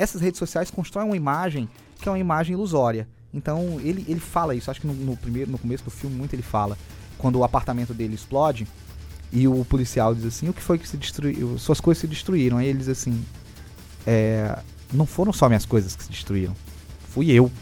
[0.00, 1.68] Essas redes sociais constroem uma imagem
[2.00, 3.06] que é uma imagem ilusória.
[3.34, 6.34] Então ele, ele fala isso, acho que no, no primeiro, no começo do filme muito
[6.34, 6.78] ele fala.
[7.18, 8.66] Quando o apartamento dele explode
[9.30, 11.58] e o policial diz assim, o que foi que se destruiu?
[11.58, 12.56] Suas coisas se destruíram.
[12.56, 13.22] Aí ele diz assim,
[14.06, 14.58] é,
[14.90, 16.56] não foram só minhas coisas que se destruíram,
[17.10, 17.52] fui eu.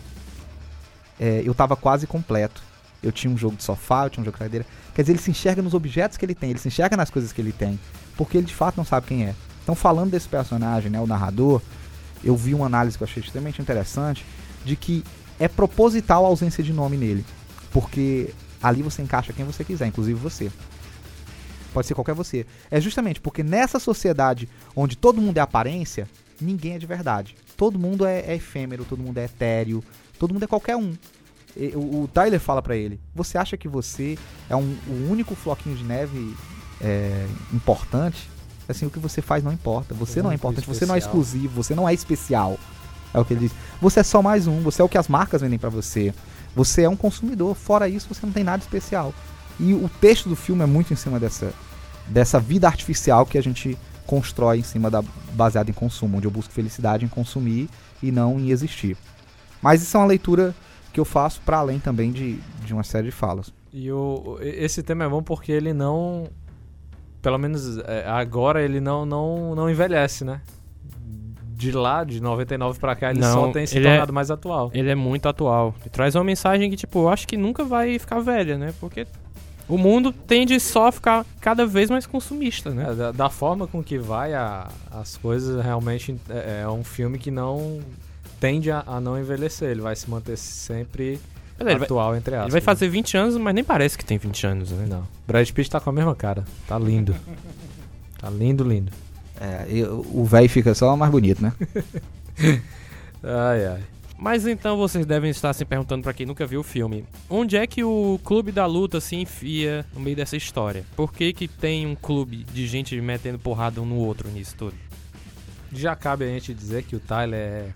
[1.18, 2.62] É, eu tava quase completo.
[3.02, 4.66] Eu tinha um jogo de sofá, eu tinha um jogo de cadeira.
[4.94, 7.32] Quer dizer, ele se enxerga nos objetos que ele tem, ele se enxerga nas coisas
[7.32, 7.78] que ele tem,
[8.16, 9.34] porque ele de fato não sabe quem é.
[9.62, 11.60] Então, falando desse personagem, né, o narrador,
[12.22, 14.24] eu vi uma análise que eu achei extremamente interessante
[14.64, 15.04] de que
[15.38, 17.24] é proposital a ausência de nome nele,
[17.72, 18.30] porque
[18.62, 20.50] ali você encaixa quem você quiser, inclusive você.
[21.72, 22.46] Pode ser qualquer você.
[22.70, 26.08] É justamente porque nessa sociedade onde todo mundo é aparência,
[26.40, 27.36] ninguém é de verdade.
[27.56, 29.84] Todo mundo é, é efêmero, todo mundo é etéreo,
[30.18, 30.94] todo mundo é qualquer um.
[31.56, 35.34] E- O, o Tyler fala pra ele: Você acha que você é um, o único
[35.34, 36.34] floquinho de neve
[36.80, 38.28] é, importante?
[38.68, 39.94] Assim, o que você faz não importa.
[39.94, 42.58] Você não é Único, importante, você não é exclusivo, você não é especial.
[43.14, 43.52] É o que ele diz.
[43.80, 46.12] Você é só mais um, você é o que as marcas vendem pra você.
[46.54, 47.54] Você é um consumidor.
[47.54, 49.14] Fora isso, você não tem nada especial.
[49.58, 51.52] E o texto do filme é muito em cima dessa,
[52.06, 53.76] dessa vida artificial que a gente
[54.06, 55.02] constrói em cima da
[55.32, 57.68] baseada em consumo, onde eu busco felicidade em consumir
[58.02, 58.96] e não em existir.
[59.62, 60.54] Mas isso é uma leitura
[60.92, 63.52] que eu faço para além também de, de uma série de falas.
[63.72, 66.28] E o, e- esse tema é bom porque ele não.
[67.28, 70.40] Pelo menos é, agora ele não, não, não envelhece, né?
[71.54, 74.70] De lá, de 99 pra cá, ele Não, só tem se é- tornado mais atual.
[74.72, 75.74] Ele é muito atual.
[75.84, 78.72] E traz uma mensagem que, tipo, eu acho que nunca vai ficar velha, né?
[78.80, 79.06] Porque
[79.68, 82.92] o mundo tende só a ficar cada vez mais consumista, né?
[82.92, 87.18] É, da, da forma com que vai a- as coisas, realmente é, é um filme
[87.18, 87.80] que não
[88.40, 89.68] tende a, a não envelhecer.
[89.68, 91.20] Ele vai se manter sempre
[91.58, 92.46] Ele, vai, atual, entre aspas.
[92.46, 94.86] ele vai fazer 20 anos, mas nem parece que tem 20 anos, né?
[94.88, 95.06] Não.
[95.26, 96.44] Brad Pitt tá com a mesma cara.
[96.66, 97.14] Tá lindo.
[98.18, 98.92] tá lindo, lindo.
[99.40, 101.52] É, e o velho fica só mais bonito, né?
[103.22, 103.82] Ai, ai.
[104.16, 107.66] Mas então vocês devem estar se perguntando pra quem nunca viu o filme, onde é
[107.66, 110.84] que o clube da luta se enfia no meio dessa história?
[110.96, 114.74] Por que que tem um clube de gente metendo porrada um no outro nisso tudo?
[115.72, 117.68] Já cabe a gente dizer que o Tyler é,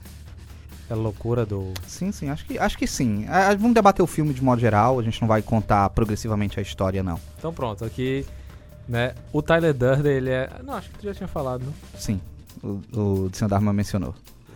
[0.90, 1.72] é loucura do.
[1.86, 3.26] Sim, sim, acho que, acho que sim.
[3.58, 7.02] Vamos debater o filme de modo geral, a gente não vai contar progressivamente a história,
[7.02, 7.18] não.
[7.38, 8.26] Então pronto, aqui,
[8.88, 9.14] né?
[9.32, 10.50] O Tyler Durden, ele é.
[10.62, 11.72] Não, acho que tu já tinha falado, né?
[11.96, 12.20] Sim,
[12.62, 14.14] o, o Dharma mencionou.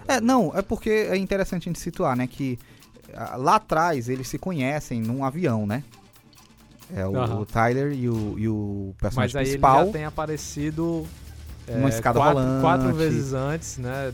[0.09, 2.59] É, não, é porque é interessante a gente situar, né, que
[3.37, 5.83] lá atrás eles se conhecem num avião, né?
[6.95, 7.41] É o, Aham.
[7.41, 9.79] o Tyler e o, e o personagem Mas aí principal.
[9.79, 11.07] ele já tem aparecido.
[11.69, 12.61] Numa escada quatro, rolante.
[12.61, 14.13] quatro vezes antes, né?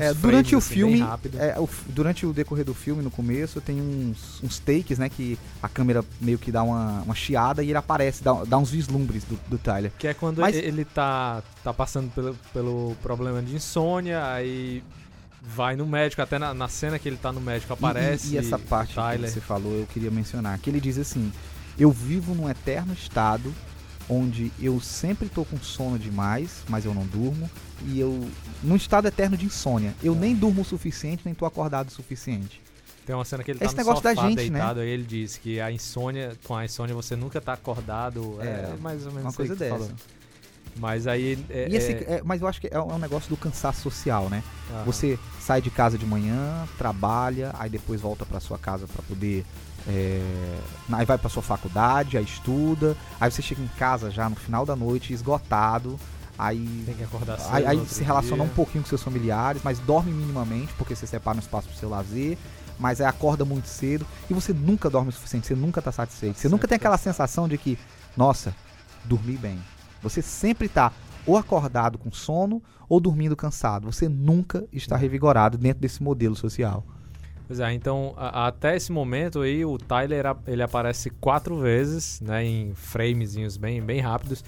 [0.00, 1.00] É, durante o assim, filme,
[1.38, 5.38] é, o durante o decorrer do filme, no começo, tem uns, uns takes, né, que
[5.62, 9.24] a câmera meio que dá uma, uma chiada e ele aparece, dá, dá uns vislumbres
[9.24, 9.90] do, do Tyler.
[9.98, 14.82] Que é quando Mas- ele tá, tá passando pelo, pelo problema de insônia, aí
[15.42, 18.28] vai no médico, até na, na cena que ele tá no médico aparece.
[18.28, 19.30] E, e essa parte o que Tyler.
[19.30, 20.58] você falou, eu queria mencionar.
[20.58, 21.32] Que ele diz assim:
[21.78, 23.52] Eu vivo num eterno estado
[24.08, 27.50] onde eu sempre tô com sono demais, mas eu não durmo.
[27.86, 28.26] E eu.
[28.62, 29.94] num estado eterno de insônia.
[30.02, 30.16] Eu É.
[30.16, 32.60] nem durmo o suficiente, nem tô acordado o suficiente.
[33.06, 34.58] Tem uma cena que ele tá Esse negócio da sofá gente, né?
[34.58, 38.38] deitado, aí ele diz que a insônia, com a insônia você nunca tá acordado.
[38.40, 39.74] É, É, mais ou menos Uma coisa tu dessa.
[39.74, 39.90] falou.
[40.76, 41.38] Mas aí.
[41.50, 43.82] É, esse- é- é, mas eu acho que é um é um negócio do cansaço
[43.82, 44.42] social, né?
[44.72, 44.84] aham.
[44.84, 49.44] Você sai de casa de manhã, trabalha, aí depois volta pra sua casa pra poder.
[49.86, 50.58] É,
[50.92, 54.64] aí vai pra sua faculdade, aí estuda, aí você chega em casa já no final
[54.64, 55.98] da noite, esgotado,
[56.38, 56.82] aí.
[56.86, 57.54] Tem que acordar cedo.
[57.54, 58.52] Aí, aí se relaciona dia.
[58.52, 61.88] um pouquinho com seus familiares, mas dorme minimamente, porque você separa um espaço pro seu
[61.88, 62.38] lazer,
[62.78, 66.38] mas aí acorda muito cedo e você nunca dorme o suficiente, você nunca tá satisfeito.
[66.38, 67.78] Você nunca tem aquela sensação de que,
[68.16, 68.54] nossa,
[69.04, 69.58] dormi bem.
[70.02, 70.92] Você sempre tá
[71.26, 73.90] ou acordado com sono ou dormindo cansado.
[73.90, 76.84] Você nunca está revigorado dentro desse modelo social.
[77.46, 82.44] Pois é, então a- até esse momento aí o Tyler ele aparece quatro vezes, né,
[82.44, 84.42] em framezinhos bem, bem rápidos.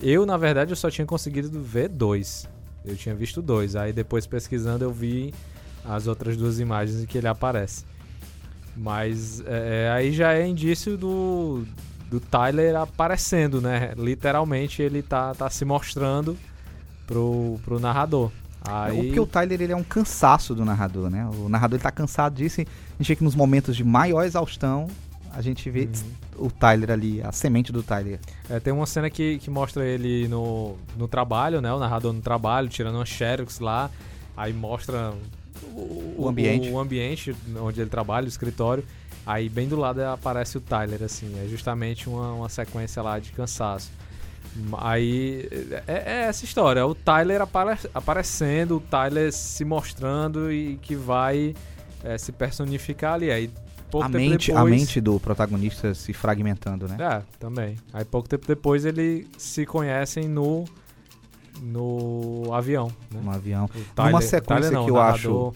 [0.00, 2.48] Eu, na verdade, eu só tinha conseguido ver dois.
[2.84, 3.76] Eu tinha visto dois.
[3.76, 5.32] Aí depois pesquisando eu vi
[5.84, 7.84] as outras duas imagens em que ele aparece.
[8.76, 11.64] Mas é, aí já é indício do,
[12.10, 13.92] do Tyler aparecendo, né?
[13.96, 16.36] Literalmente ele tá, tá se mostrando
[17.06, 18.30] pro, pro narrador.
[18.64, 21.28] Aí, Porque o Tyler ele é um cansaço do narrador, né?
[21.34, 24.24] O narrador ele tá cansado disso e a gente vê que nos momentos de maior
[24.24, 24.88] exaustão
[25.32, 25.88] a gente vê
[26.36, 26.46] Uhum.
[26.46, 28.20] o Tyler ali, a semente do Tyler.
[28.50, 31.72] É, tem uma cena que, que mostra ele no, no trabalho, né?
[31.72, 33.90] O narrador no trabalho, tirando uma xerox lá.
[34.36, 35.12] Aí mostra
[35.74, 36.68] o, O ambiente.
[36.70, 38.84] O, ambiente onde ele trabalha, o escritório.
[39.26, 41.32] Aí bem do lado aparece o Tyler, assim.
[41.42, 43.90] É justamente uma, uma sequência lá de cansaço.
[44.78, 45.48] Aí
[45.86, 46.80] é, é essa história.
[46.80, 51.54] é O Tyler apare- aparecendo, o Tyler se mostrando e que vai
[52.04, 53.30] é, se personificar ali.
[53.30, 53.50] Aí
[53.90, 56.96] pouco a tempo mente, a depois, mente do protagonista se fragmentando, né?
[57.00, 57.76] é, também.
[57.92, 60.64] Aí pouco tempo depois eles se conhecem no
[61.60, 63.20] no avião, né?
[63.22, 63.68] No avião.
[63.94, 65.52] Tyler- sequência Tyler não, que eu narrador.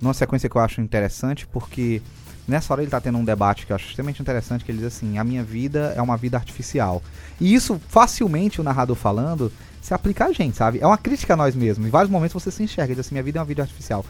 [0.00, 2.02] Numa sequência que eu acho interessante, porque
[2.46, 4.88] nessa hora ele tá tendo um debate que eu acho extremamente interessante, que ele diz
[4.88, 7.02] assim, a minha vida é uma vida artificial.
[7.40, 9.50] E isso, facilmente, o narrador falando,
[9.80, 10.78] se aplica a gente, sabe?
[10.80, 11.86] É uma crítica a nós mesmos.
[11.86, 14.04] Em vários momentos você se enxerga, diz assim, minha vida é uma vida artificial.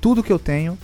[0.00, 0.78] Tudo que eu tenho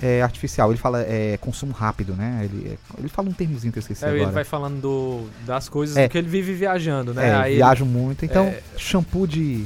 [0.00, 0.70] é artificial.
[0.70, 2.42] Ele fala é, consumo rápido, né?
[2.44, 4.22] Ele, ele fala um termozinho que eu esqueci É, agora.
[4.22, 6.08] ele vai falando do- das coisas É.
[6.08, 7.28] que ele vive viajando, né?
[7.30, 8.24] É, aí ele- viajo muito.
[8.24, 9.64] Então, é- shampoo de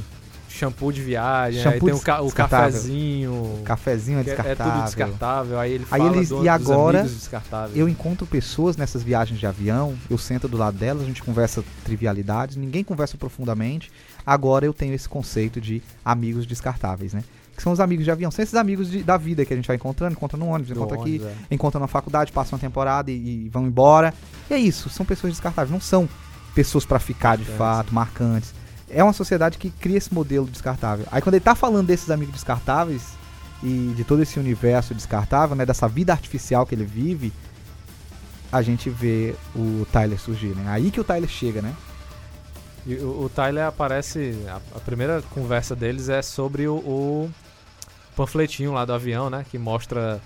[0.53, 2.71] shampoo de viagem, aí Shampoo tem o, ca- o descartável.
[2.73, 4.73] cafezinho, cafezinho é que é- é descartável.
[4.73, 5.59] tudo descartável.
[5.59, 7.07] Aí ele Aí fala eles- do, e agora.
[7.75, 11.63] Eu encontro pessoas nessas viagens de avião, eu sento do lado delas, a gente conversa
[11.83, 13.91] trivialidades, ninguém conversa profundamente.
[14.25, 17.23] Agora eu tenho esse conceito de amigos descartáveis, né?
[17.55, 19.67] Que são os amigos de avião, são esses amigos de- da vida que a gente
[19.67, 21.33] vai encontrando, encontra no ônibus, encontra aqui, é.
[21.53, 24.13] encontra na faculdade, passa uma temporada e, e vão embora.
[24.49, 26.07] E é isso, são pessoas descartáveis, não são
[26.55, 28.53] pessoas pra ficar de fato, marcantes.
[28.93, 31.05] É uma sociedade que cria esse modelo descartável.
[31.11, 33.13] Aí quando ele tá falando desses amigos descartáveis
[33.61, 37.33] e de todo esse universo descartável, né, dessa vida artificial que ele vive,
[38.51, 40.65] a gente vê o Tyler surgir, né?
[40.67, 41.73] Aí que o Tyler chega, né?
[42.85, 44.37] E o, Tyler aparece.
[44.47, 47.31] A, a primeira conversa deles é sobre o, o
[48.15, 49.45] panfletinho lá do avião, né?
[49.49, 50.21] Que mostra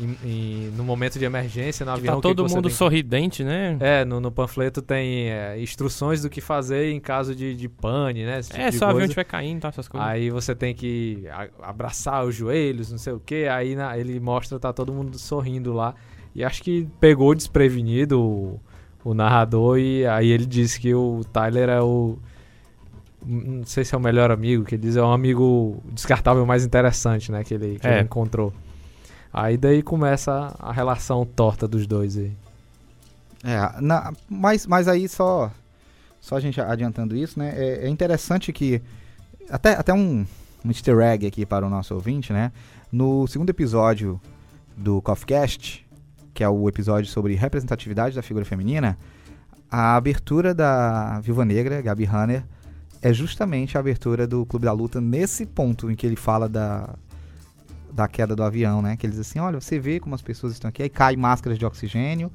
[0.00, 2.14] em- em- no momento de emergência no Que avião.
[2.16, 3.76] tá todo que mundo tem sorridente, né?
[3.80, 8.24] É, no, no panfleto tem é, instruções do que fazer em caso de, de pane,
[8.24, 8.40] né?
[8.42, 10.08] tipo É, só o avião estiver caindo, tá, essas coisas.
[10.08, 11.24] Aí você tem que
[11.62, 13.46] abraçar os joelhos, não sei o que.
[13.46, 15.94] Aí na- ele mostra, tá todo mundo sorrindo lá.
[16.34, 18.60] E acho que pegou desprevenido o,
[19.04, 19.78] o narrador.
[19.78, 22.16] E aí ele disse que o Tyler é o.
[23.24, 26.64] Não sei se é o melhor amigo, que ele diz é um amigo descartável mais
[26.64, 27.44] interessante, né?
[27.44, 27.92] Que ele, que É.
[27.98, 28.52] ele encontrou.
[29.32, 32.32] Aí daí começa a relação torta dos dois aí.
[33.44, 35.50] É, na- mas, mas aí só,
[36.20, 37.52] só a gente adiantando isso, né?
[37.56, 38.80] É, é interessante que
[39.50, 40.26] até, até um,
[40.64, 42.52] um easter egg aqui para o nosso ouvinte, né?
[42.90, 44.20] No segundo episódio
[44.76, 45.84] do CoffeeCast,
[46.34, 48.96] que é o episódio sobre representatividade da figura feminina,
[49.70, 52.44] a abertura da Viúva Negra, Gabi Hanner,
[53.00, 56.94] é justamente a abertura do Clube da Luta nesse ponto em que ele fala da,
[57.92, 58.96] da queda do avião, né?
[58.96, 61.58] Que ele diz assim, olha, você vê como as pessoas estão aqui, aí cai máscaras
[61.58, 62.30] de oxigênio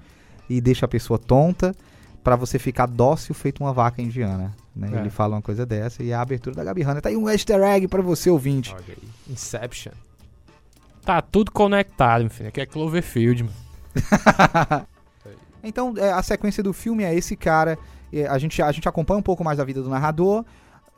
[0.50, 1.76] e deixa a pessoa tonta
[2.24, 4.54] pra você ficar dócil feito uma vaca indiana.
[4.76, 4.92] Né?
[4.94, 5.00] É.
[5.00, 7.02] Ele fala uma coisa dessa e a abertura da Gabi Hanna.
[7.02, 8.76] Tá aí um easter egg pra você, ouvinte.
[8.76, 8.98] Aí.
[9.30, 9.94] Inception.
[11.04, 12.50] Tá tudo conectado, meu filho.
[12.50, 14.88] Aqui é Cloverfield, mano.
[15.64, 17.78] Então, é, a sequência do filme é esse cara.
[18.14, 20.46] é, a, gente, a gente acompanha um pouco mais a vida do narrador.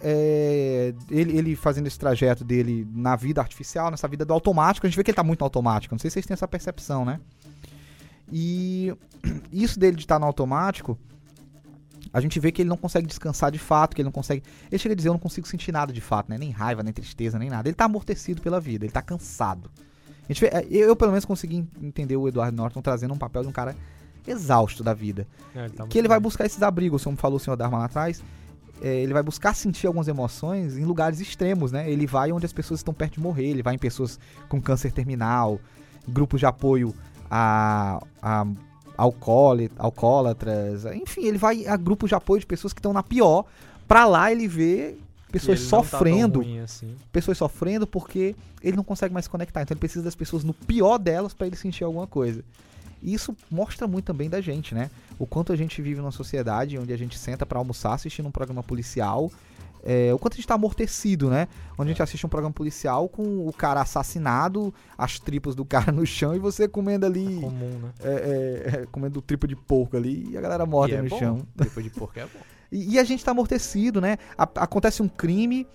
[0.01, 4.85] É, ele, ele fazendo esse trajeto dele na vida artificial, nessa vida do automático.
[4.85, 5.93] A gente vê que ele tá muito no automático.
[5.93, 7.19] Não sei se vocês têm essa percepção, né?
[8.31, 8.93] E
[9.51, 10.97] isso dele de estar no automático,
[12.13, 14.43] a gente vê que ele não consegue descansar de fato, que ele não consegue.
[14.71, 16.37] Ele chega a dizer: Eu não consigo sentir nada de fato, né?
[16.37, 17.67] Nem raiva, nem tristeza, nem nada.
[17.67, 19.69] Ele tá amortecido pela vida, ele tá cansado.
[20.27, 23.41] A gente vê- é, eu, pelo menos, consegui entender o Edward Norton trazendo um papel
[23.43, 23.75] de um cara
[24.27, 25.27] exausto da vida.
[25.55, 27.85] É, ele tá que ele vai buscar esses abrigos, como falou o senhor Dharma lá
[27.85, 28.23] atrás.
[28.81, 31.89] É, ele vai buscar sentir algumas emoções em lugares extremos, né?
[31.89, 34.91] Ele vai onde as pessoas estão perto de morrer, ele vai em pessoas com câncer
[34.91, 35.59] terminal,
[36.07, 36.93] grupos de apoio
[37.29, 38.45] a, a
[39.77, 43.45] alcoólatras, enfim, ele vai a grupos de apoio de pessoas que estão na pior.
[43.87, 44.97] Pra lá ele vê
[45.31, 46.95] pessoas ele tá sofrendo, ruim assim.
[47.11, 49.61] pessoas sofrendo porque ele não consegue mais se conectar.
[49.61, 52.43] Então ele precisa das pessoas no pior delas pra ele sentir alguma coisa.
[53.01, 54.89] E isso mostra muito também da gente, né?
[55.17, 58.31] O quanto a gente vive numa sociedade onde a gente senta pra almoçar assistindo um
[58.31, 59.31] programa policial.
[59.83, 61.47] é, o quanto a gente tá amortecido, né?
[61.77, 65.91] Onde a gente assiste um programa policial com o cara assassinado, as tripas do cara
[65.91, 67.39] no chão e você comendo ali.
[67.39, 67.89] Comum, né?
[68.03, 71.17] é, é, é, comendo tripa de porco ali e a galera morta é no bom.
[71.17, 71.47] chão.
[71.55, 72.39] Depois de porco é bom.
[72.71, 74.17] E, e a gente tá amortecido, né?
[74.37, 75.65] A- acontece um crime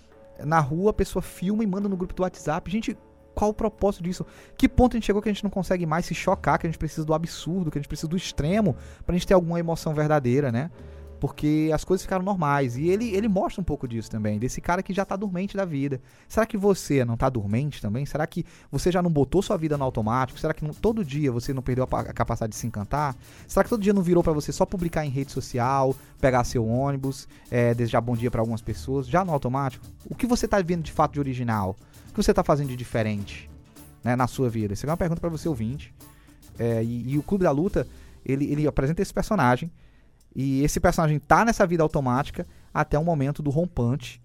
[0.45, 2.71] na rua, a pessoa filma e manda no grupo do WhatsApp.
[2.71, 2.95] Gente,
[3.35, 4.25] qual o propósito disso?
[4.57, 6.69] Que ponto a gente chegou que a gente não consegue mais se chocar, que a
[6.69, 8.75] gente precisa do absurdo, que a gente precisa do extremo
[9.05, 10.71] pra gente ter alguma emoção verdadeira, né?
[11.19, 12.75] Porque as coisas ficaram normais.
[12.77, 15.63] E ele, ele mostra um pouco disso também, desse cara que já tá dormente da
[15.65, 15.99] vida.
[16.27, 18.05] Será que você não tá dormente também?
[18.05, 20.37] Será que você já não botou sua vida no automático?
[20.39, 23.15] Será que não- todo dia você não perdeu a, a capacidade de se encantar?
[23.47, 26.67] Será que todo dia não virou pra você só publicar em rede social, pegar seu
[26.67, 29.85] ônibus, é, desejar bom dia pra algumas pessoas, já no automático?
[30.09, 31.75] O que você tá vendo de fato de original?
[32.15, 33.49] Que você tá fazendo de diferente
[34.01, 34.73] né, na sua vida?
[34.73, 35.93] Isso é uma pergunta pra você ouvinte.
[36.57, 37.85] É, e, e o Clube da Luta,
[38.25, 39.69] ele, ele apresenta esse personagem.
[40.33, 44.21] E esse personagem tá nessa vida automática até o momento do rompante,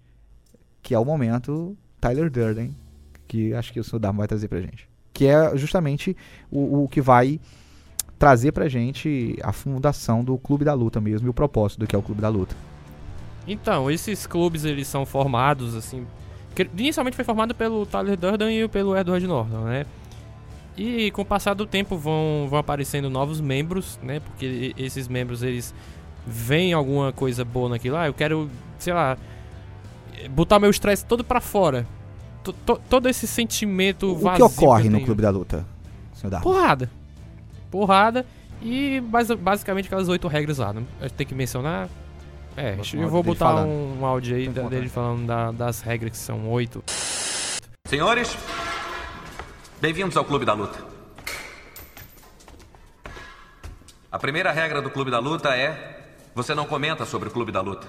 [0.81, 2.75] que é o momento Tyler Durden,
[3.27, 3.99] que acho que o Sr.
[4.13, 4.89] Vai trazer pra gente.
[5.13, 6.15] Que é justamente
[6.49, 7.41] o, o que vai
[8.17, 11.95] trazer pra gente a fundação do Clube da Luta mesmo e o propósito do que
[11.95, 12.55] é o Clube da Luta.
[13.45, 16.05] Então, esses clubes eles são formados assim.
[16.55, 19.85] Que Inicialmente foi formado pelo Tyler Durden e pelo Edward Norton, né?
[20.77, 24.19] E com o passar do tempo vão, vão aparecendo novos membros, né?
[24.21, 25.73] Porque esses membros eles
[26.25, 27.97] veem alguma coisa boa naquilo.
[27.97, 28.49] Ah, eu quero,
[28.79, 29.17] sei lá,
[30.29, 31.85] botar meu estresse todo pra fora.
[32.43, 34.47] To- to- todo esse sentimento O vazio.
[34.49, 35.01] que ocorre eu no.
[35.01, 35.65] Clube da Luta?
[36.41, 36.89] Porrada.
[37.69, 38.25] Porrada.
[38.61, 40.71] E basi- basicamente aquelas oito regras lá.
[40.73, 40.83] Né?
[40.99, 41.89] A gente Tem que mencionar.
[42.55, 46.17] É, eu vou botar um, um áudio aí da- dele falando da- das regras que
[46.17, 46.83] são oito.
[47.87, 48.35] Senhores,
[49.79, 50.79] bem-vindos ao Clube da Luta.
[54.11, 56.01] A primeira regra do Clube da Luta é:
[56.35, 57.87] você não comenta sobre o Clube da Luta.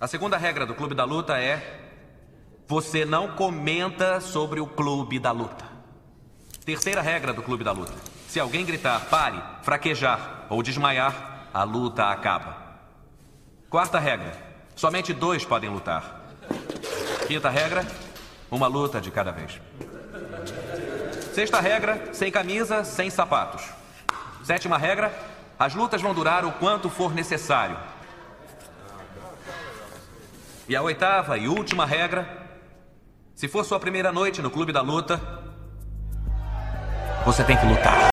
[0.00, 1.80] A segunda regra do Clube da Luta é:
[2.66, 5.64] você não comenta sobre o Clube da Luta.
[6.64, 7.94] Terceira regra do Clube da Luta:
[8.26, 12.65] se alguém gritar pare, fraquejar ou desmaiar, a luta acaba.
[13.68, 14.32] Quarta regra:
[14.74, 16.20] somente dois podem lutar.
[17.26, 17.84] Quinta regra:
[18.50, 19.60] uma luta de cada vez.
[21.34, 23.62] Sexta regra: sem camisa, sem sapatos.
[24.44, 25.12] Sétima regra:
[25.58, 27.76] as lutas vão durar o quanto for necessário.
[30.68, 32.46] E a oitava e última regra:
[33.34, 35.20] se for sua primeira noite no clube da luta,
[37.24, 38.08] você tem que lutar.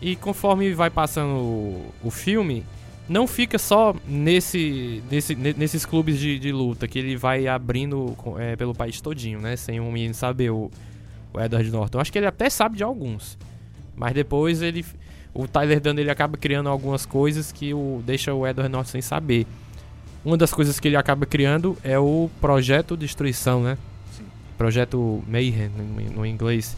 [0.00, 2.64] E conforme vai passando o, filme,
[3.08, 8.16] não fica só nesse, nesse, ne- nesses clubes de, de luta que ele vai abrindo
[8.38, 9.56] é, pelo país todinho, né?
[9.56, 10.70] Sem o menino saber, o,
[11.32, 12.00] o Edward Norton.
[12.00, 13.36] Acho que ele até sabe de alguns.
[13.94, 14.84] Mas depois ele.
[15.34, 19.02] O Tyler Dunn ele acaba criando algumas coisas que o, deixa o Edward Norton sem
[19.02, 19.46] saber.
[20.24, 23.76] Uma das coisas que ele acaba criando é o Projeto Destruição, né?
[24.56, 26.76] Projeto Mayhem no, no inglês.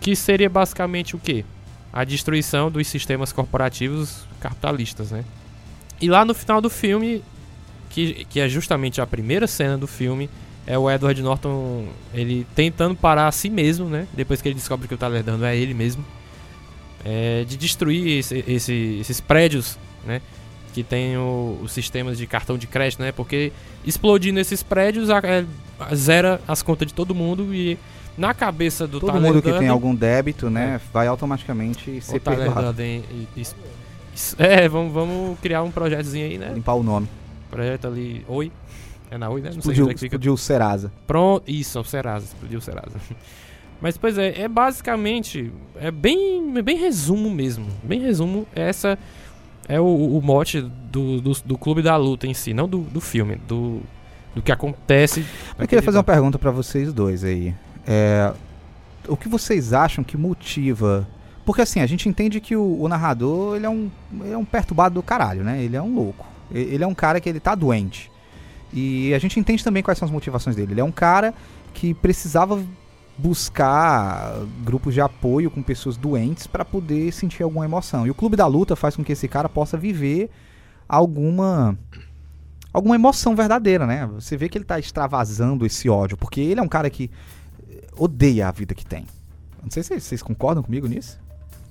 [0.00, 1.44] Que seria basicamente o quê?
[1.92, 5.24] A destruição dos sistemas corporativos capitalistas, né?
[6.00, 7.22] E lá no final do filme,
[7.90, 10.30] que, que é justamente a primeira cena do filme,
[10.66, 14.06] é o Edward Norton ele tentando parar a si mesmo, né?
[14.12, 16.04] Depois que ele descobre que o Durden é ele mesmo,
[17.04, 20.20] é, de destruir esse- esse- esses prédios, né?
[20.72, 23.10] Que tem o- os sistemas de cartão de crédito, né?
[23.10, 23.52] Porque
[23.84, 25.44] explodindo esses prédios a- é,
[25.94, 27.76] zera as contas de todo mundo e
[28.16, 32.74] na cabeça do Todo mundo que tem algum débito, né, vai automaticamente ser perdoado.
[34.38, 36.52] É, vamos, vamos criar um projetozinho aí, né?
[36.54, 37.08] Limpar o nome.
[37.50, 38.24] Projeto ali.
[38.28, 38.52] Oi.
[39.10, 39.46] É na Oi, né?
[39.46, 40.14] Não sei Explodiu, onde é que fica.
[40.14, 40.92] explodiu o Serasa.
[41.06, 41.42] Pronto.
[41.50, 42.26] Isso, é o Serasa.
[42.26, 42.92] Explodiu o Serasa.
[43.80, 45.50] Mas, pois é, é basicamente.
[45.76, 47.66] É bem, é bem resumo mesmo.
[47.82, 48.46] Bem resumo.
[48.54, 48.98] Essa
[49.68, 53.00] é o, o mote do, do, do Clube da Luta em si, não do, do
[53.00, 53.80] filme, do,
[54.34, 55.24] do que acontece.
[55.58, 57.54] Eu queria fazer uma pergunta pra vocês dois aí.
[57.86, 58.32] É,
[59.08, 61.06] o que vocês acham que motiva?
[61.44, 64.44] Porque assim, a gente entende que o, o narrador ele é, um, ele é um
[64.44, 65.62] perturbado do caralho, né?
[65.62, 66.26] Ele é um louco.
[66.50, 68.10] Ele é um cara que ele tá doente.
[68.72, 70.72] E a gente entende também quais são as motivações dele.
[70.72, 71.34] Ele é um cara
[71.72, 72.62] que precisava
[73.16, 78.06] buscar grupos de apoio com pessoas doentes pra poder sentir alguma emoção.
[78.06, 80.30] E o Clube da Luta faz com que esse cara possa viver
[80.88, 81.76] alguma
[82.72, 84.08] alguma emoção verdadeira, né?
[84.14, 87.10] Você vê que ele tá extravasando esse ódio, porque ele é um cara que
[87.96, 89.06] odeia a vida que tem.
[89.62, 91.18] Não sei se vocês concordam comigo nisso.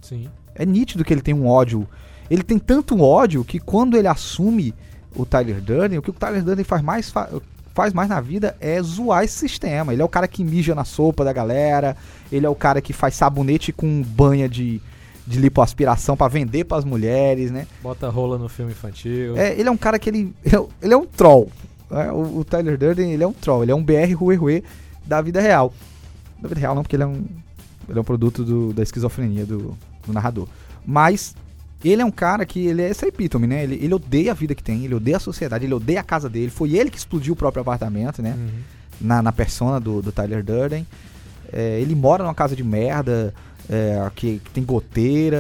[0.01, 0.30] Sim.
[0.55, 1.88] É nítido que ele tem um ódio.
[2.30, 4.74] Ele tem tanto ódio que quando ele assume
[5.15, 7.30] o Tyler Durden, o que o Tyler Durden faz mais, fa-
[7.74, 9.91] faz mais na vida é zoar esse sistema.
[9.93, 11.97] Ele é o cara que mija na sopa da galera,
[12.32, 14.80] ele é o cara que faz sabonete com banha de,
[15.26, 17.65] de lipoaspiração pra vender pras mulheres, né?
[17.82, 19.36] Bota rola no filme infantil.
[19.36, 20.32] É, ele é um cara que ele.
[20.45, 21.49] Ele é, é um troll.
[21.89, 22.11] né?
[22.11, 23.63] O, o Tyler Durden, ele é um troll.
[23.63, 24.63] Ele é um BR Rue Rue
[25.03, 25.74] da vida real.
[26.41, 27.23] Da vida real não, porque ele é um.
[27.87, 29.75] Ele é um produto do- da esquizofrenia do,
[30.05, 30.47] do narrador.
[30.85, 31.35] Mas
[31.83, 33.63] ele é um cara que ele é esse epítome, né?
[33.63, 36.29] Ele, ele odeia a vida que tem, ele odeia a sociedade, ele odeia a casa
[36.29, 36.49] dele.
[36.51, 38.35] Foi ele que explodiu o próprio apartamento, né?
[38.37, 38.49] Uhum.
[39.01, 40.85] na, na persona do, do Tyler Durden.
[41.51, 43.33] É, ele mora numa casa de merda,
[43.67, 45.37] é, que, que tem goteira.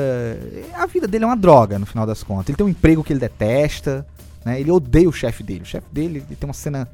[0.73, 2.49] A vida dele é uma droga, no final das contas.
[2.49, 4.05] Ele tem um emprego que ele detesta,
[4.43, 4.59] né?
[4.59, 5.61] Ele odeia o chefe dele.
[5.61, 6.87] O chefe dele ele tem uma cena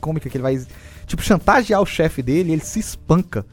[0.00, 0.66] cômica que ele vai,
[1.06, 3.44] tipo, chantagear o chefe dele, ele se espanca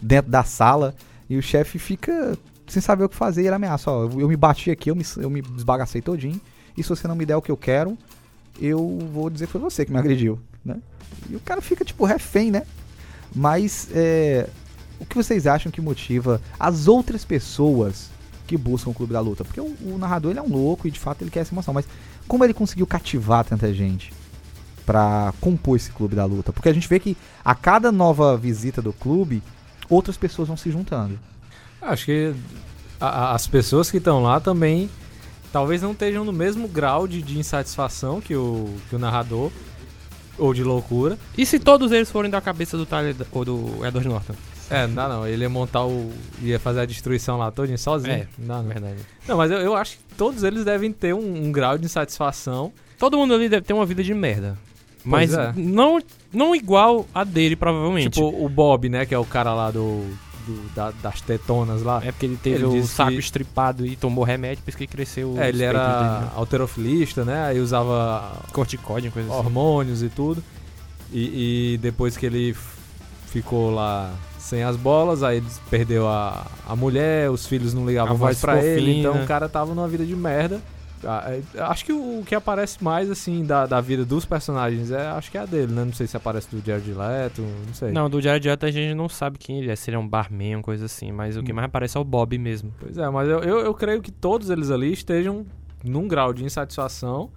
[0.00, 0.94] dentro da sala
[1.28, 2.36] e o chefe fica
[2.66, 5.04] sem saber o que fazer e ele ameaça, ó, eu, me bati aqui, eu me,
[5.16, 6.40] eu me desbagacei todinho,
[6.76, 7.96] e se você não me der o que eu quero,
[8.60, 10.76] eu vou dizer que foi você que me agrediu, né?
[11.30, 12.62] E o cara fica, tipo, refém, né?
[13.34, 14.48] Mas, é,
[15.00, 18.10] o que vocês acham que motiva as outras pessoas
[18.46, 19.44] que buscam o Clube da Luta?
[19.44, 21.74] Porque o, o narrador, ele é um louco e, de fato, ele quer essa emoção.
[21.74, 21.86] Mas
[22.28, 24.12] como ele conseguiu cativar tanta gente
[24.86, 26.52] pra compor esse Clube da Luta?
[26.52, 29.42] Porque a gente vê que a cada nova visita do clube,
[29.88, 31.18] outras pessoas vão se juntando.
[31.82, 32.34] Acho que
[33.00, 34.88] a- a- as pessoas que estão lá também
[35.52, 39.50] talvez não estejam no mesmo grau de, de insatisfação que o, que o narrador
[40.36, 41.18] ou de loucura.
[41.36, 44.34] E se todos eles forem da cabeça do Tyler ou do Edward Norton?
[44.70, 45.26] É, não dá não.
[45.26, 46.10] Ele ia montar o.
[46.42, 48.12] ia fazer a destruição lá todinho sozinho.
[48.14, 48.68] É, não, dá não.
[48.68, 48.96] verdade.
[49.26, 52.72] Não, mas eu, eu acho que todos eles devem ter um, um grau de insatisfação.
[52.98, 54.58] Todo mundo ali deve ter uma vida de merda.
[55.04, 55.52] Mas é.
[55.56, 56.00] não,
[56.32, 58.10] não igual a dele, provavelmente.
[58.14, 59.06] Tipo o Bob, né?
[59.06, 60.04] Que é o cara lá do.
[60.46, 62.00] do- da- das tetonas lá.
[62.04, 64.86] é porque ele teve ele o saco que- estripado e tomou remédio, por isso que
[64.86, 66.30] cresceu É, ele era dele, né?
[66.36, 67.44] alterofilista, né?
[67.44, 69.38] Aí usava corticóide, coisa assim.
[69.38, 70.42] hormônios e tudo.
[71.12, 72.54] E, e depois que ele
[73.28, 74.12] ficou lá
[74.48, 78.62] sem as bolas, aí perdeu a, a mulher, os filhos não ligavam A mais pra
[78.64, 80.60] ele, então o cara tava numa vida de merda.
[81.04, 84.90] Ah, é, Acho que o, o que aparece mais, assim, da, da vida dos personagens,
[84.90, 85.84] é, acho que é a dele, né?
[85.84, 87.92] Não sei se aparece do Jared Leto, não sei.
[87.92, 90.08] Não, do Jared Leto a gente não sabe quem ele é, se ele é um
[90.08, 91.54] barman, coisa assim, mas o que Hum.
[91.54, 92.74] mais aparece é o Bob mesmo.
[92.80, 95.46] Pois é, mas eu, eu, eu creio que todos eles ali estejam
[95.84, 97.30] num grau de insatisfação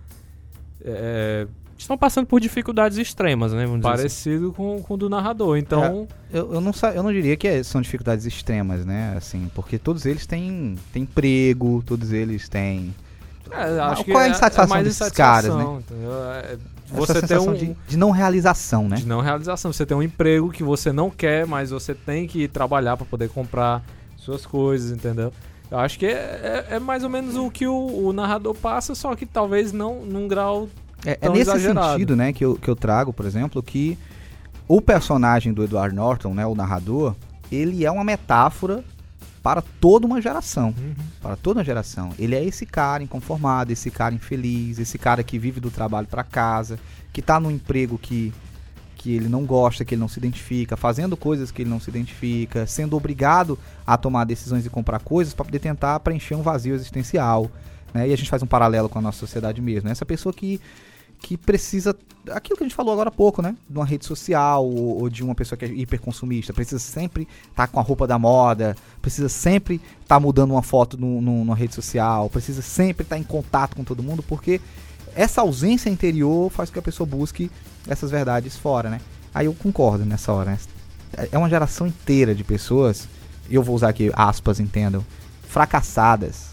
[0.84, 1.45] é,
[1.82, 3.66] Estão passando por dificuldades extremas, né?
[3.66, 3.98] Vamos dizer assim.
[3.98, 5.58] parecido com, com o do narrador.
[5.58, 9.14] Então, Eu, eu não, eu não diria que é- são dificuldades extremas, né?
[9.18, 12.94] Assim, porque todos eles têm, têm emprego, todos eles têm.
[13.52, 16.46] é, acho que qual é a é- insatisfação é mais desses insatisfação, caras, né?
[16.52, 16.58] É-
[16.92, 18.98] Essa Você tem sensação um, de, de não realização, né?
[18.98, 19.72] de não realização.
[19.74, 23.30] Você tem um emprego que você não quer, mas você tem que trabalhar para poder
[23.30, 23.82] comprar
[24.18, 25.32] suas coisas, entendeu?
[25.72, 28.94] Eu acho que é, é- é mais ou menos o que o, o narrador passa,
[28.94, 30.68] só que talvez não num grau.
[31.06, 31.91] É, é nesse exagerado.
[31.93, 33.97] sentido, né, que eu, que eu trago, por exemplo, que
[34.68, 37.16] o personagem do Edward Norton, né, o narrador,
[37.52, 38.84] ele é uma metáfora
[39.43, 40.74] para toda uma geração.
[41.22, 42.12] Para toda uma geração.
[42.18, 46.24] Ele é esse cara inconformado, esse cara infeliz, esse cara que vive do trabalho para
[46.24, 46.80] casa,
[47.12, 48.32] que tá num emprego que,
[48.95, 51.89] que ele não gosta, que ele não se identifica, fazendo coisas que ele não se
[51.89, 56.76] identifica, sendo obrigado a tomar decisões e comprar coisas para poder tentar preencher um vazio
[56.76, 57.49] existencial.
[57.93, 58.10] Né?
[58.10, 59.88] E a gente faz um paralelo com a nossa sociedade mesmo.
[59.88, 59.91] né?
[59.91, 60.62] Essa pessoa que
[61.22, 61.95] que precisa.
[62.32, 63.55] Aquilo que a gente falou agora há pouco, né?
[63.69, 66.51] De uma rede social ou, ou de uma pessoa que é hiperconsumista.
[66.53, 71.22] Precisa sempre estar com a roupa da moda, precisa sempre estar mudando uma foto no,
[71.22, 74.59] no- numa rede social, precisa sempre estar em contato com todo mundo, porque
[75.15, 77.49] essa ausência interior faz com que a pessoa busque
[77.88, 78.99] essas verdades fora, né?
[79.34, 80.51] Aí eu concordo nessa hora.
[80.51, 80.59] Né?
[81.32, 83.07] É uma geração inteira de pessoas,
[83.49, 85.03] e eu vou usar aqui aspas, entendam,
[85.47, 86.51] fracassadas,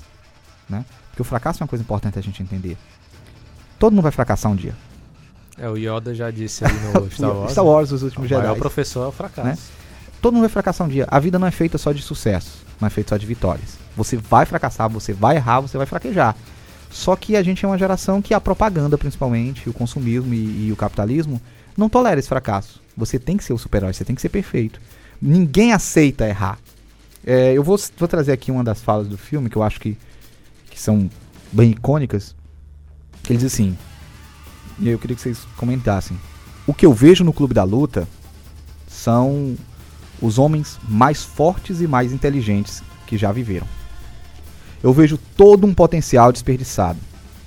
[0.68, 0.84] né?
[1.10, 2.76] Porque o fracasso é uma coisa importante a gente entender.
[3.78, 4.74] Todo mundo vai fracassar um dia.
[5.56, 7.52] É, o Yoda já disse ali no Star Wars.
[7.52, 8.58] Star Wars, os o últimos maior Jedi.
[8.58, 9.48] professor é o fracasso.
[9.48, 9.58] Né?
[10.20, 11.06] Todo mundo vai fracassar um dia.
[11.08, 13.76] A vida não é feita só de sucesso, não é feita só de vitórias.
[13.96, 16.36] Você vai fracassar, você vai errar, você vai fraquejar.
[16.90, 20.72] Só que a gente é uma geração que a propaganda, principalmente, o consumismo e, e
[20.72, 21.40] o capitalismo,
[21.76, 22.80] não tolera esse fracasso.
[22.96, 24.80] Você tem que ser o super-herói, você tem que ser perfeito.
[25.20, 26.58] Ninguém aceita errar.
[27.24, 29.96] É, eu vou, vou trazer aqui uma das falas do filme que eu acho que,
[30.70, 31.10] que são
[31.52, 32.34] bem icônicas.
[33.28, 33.76] Ele diz assim,
[34.78, 36.18] e eu queria que vocês comentassem.
[36.66, 38.08] O que eu vejo no Clube da Luta
[38.86, 39.56] são
[40.20, 43.66] os homens mais fortes e mais inteligentes que já viveram.
[44.82, 46.98] Eu vejo todo um potencial desperdiçado.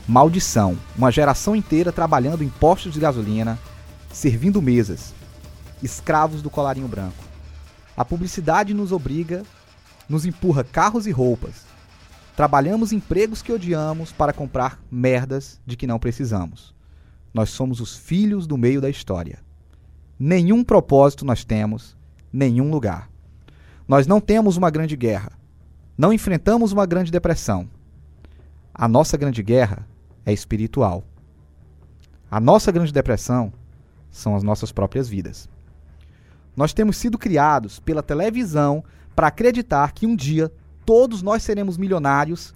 [0.07, 0.77] Maldição.
[0.97, 3.57] Uma geração inteira trabalhando em postos de gasolina,
[4.11, 5.13] servindo mesas.
[5.81, 7.23] Escravos do colarinho branco.
[7.95, 9.43] A publicidade nos obriga,
[10.09, 11.70] nos empurra carros e roupas.
[12.35, 16.73] Trabalhamos empregos que odiamos para comprar merdas de que não precisamos.
[17.33, 19.39] Nós somos os filhos do meio da história.
[20.17, 21.97] Nenhum propósito nós temos,
[22.31, 23.09] nenhum lugar.
[23.87, 25.31] Nós não temos uma grande guerra.
[25.97, 27.69] Não enfrentamos uma grande depressão.
[28.73, 29.85] A nossa grande guerra
[30.25, 31.03] é espiritual.
[32.29, 33.51] A nossa grande depressão
[34.09, 35.49] são as nossas próprias vidas.
[36.55, 38.83] Nós temos sido criados pela televisão
[39.15, 40.51] para acreditar que um dia
[40.85, 42.53] todos nós seremos milionários,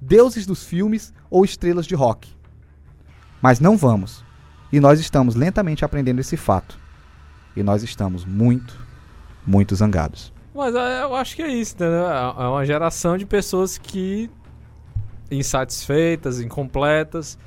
[0.00, 2.28] deuses dos filmes ou estrelas de rock.
[3.40, 4.24] Mas não vamos.
[4.72, 6.78] E nós estamos lentamente aprendendo esse fato.
[7.54, 8.78] E nós estamos muito,
[9.46, 10.32] muito zangados.
[10.54, 12.06] Mas é, eu acho que é isso, entendeu?
[12.06, 14.30] É é uma geração de pessoas que
[15.30, 17.38] insatisfeitas, incompletas,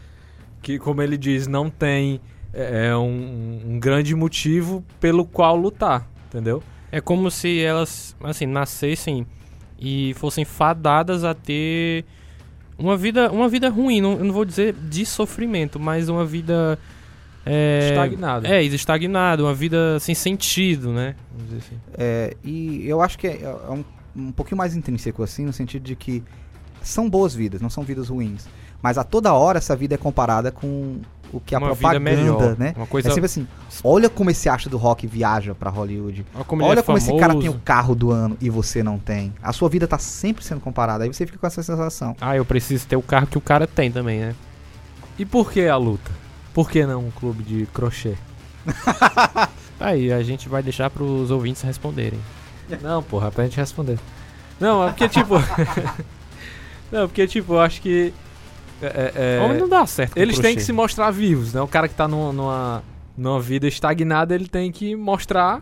[0.62, 2.20] que, como ele diz, não tem
[2.54, 6.64] é, é um, um grande motivo pelo qual lutar, entendeu?
[6.92, 9.28] É como se elas, assim, nascessem
[9.80, 12.06] e fossem fadadas a ter
[12.78, 14.02] uma vida, uma vida ruim.
[14.02, 16.78] Não, eu não vou dizer de sofrimento, mas uma vida.
[17.46, 18.48] É, Estagnada.
[18.48, 21.16] É, estagnada, uma vida sem sentido, né?
[21.32, 21.82] Vamos dizer assim.
[21.94, 23.84] É, e eu acho que é, é um,
[24.16, 26.24] um pouquinho mais intrínseco assim, no sentido de que
[26.82, 28.48] são boas vidas, não são vidas ruins.
[28.82, 31.00] Mas a toda hora essa vida é comparada com
[31.38, 32.74] o que a Uma propaganda, né?
[32.76, 33.48] uma coisa- É sempre assim,
[33.84, 36.26] olha como esse astro do rock viaja pra Hollywood.
[36.34, 38.82] Olha como ele olha é como esse cara tem o carro do ano e você
[38.84, 39.34] não tem.
[39.42, 41.04] A sua vida tá sempre sendo comparada.
[41.04, 42.16] Aí você fica com essa sensação.
[42.22, 44.36] Ah, eu preciso ter o carro que o cara tem também, né?
[45.18, 46.12] E por que a luta?
[46.54, 48.16] Por que não um clube de crochê?
[49.80, 52.20] Aí a gente vai deixar pros ouvintes responderem.
[52.82, 54.00] Não, porra, pra gente responder.
[54.60, 55.36] Não, é porque tipo.
[56.92, 58.14] não, porque tipo, eu acho que.
[58.82, 60.18] É- é- Homem não dá certo.
[60.18, 61.62] eles têm que se mostrar vivos, né?
[61.62, 62.84] O cara que tá numa, numa,
[63.18, 65.62] numa vida estagnada, ele tem que mostrar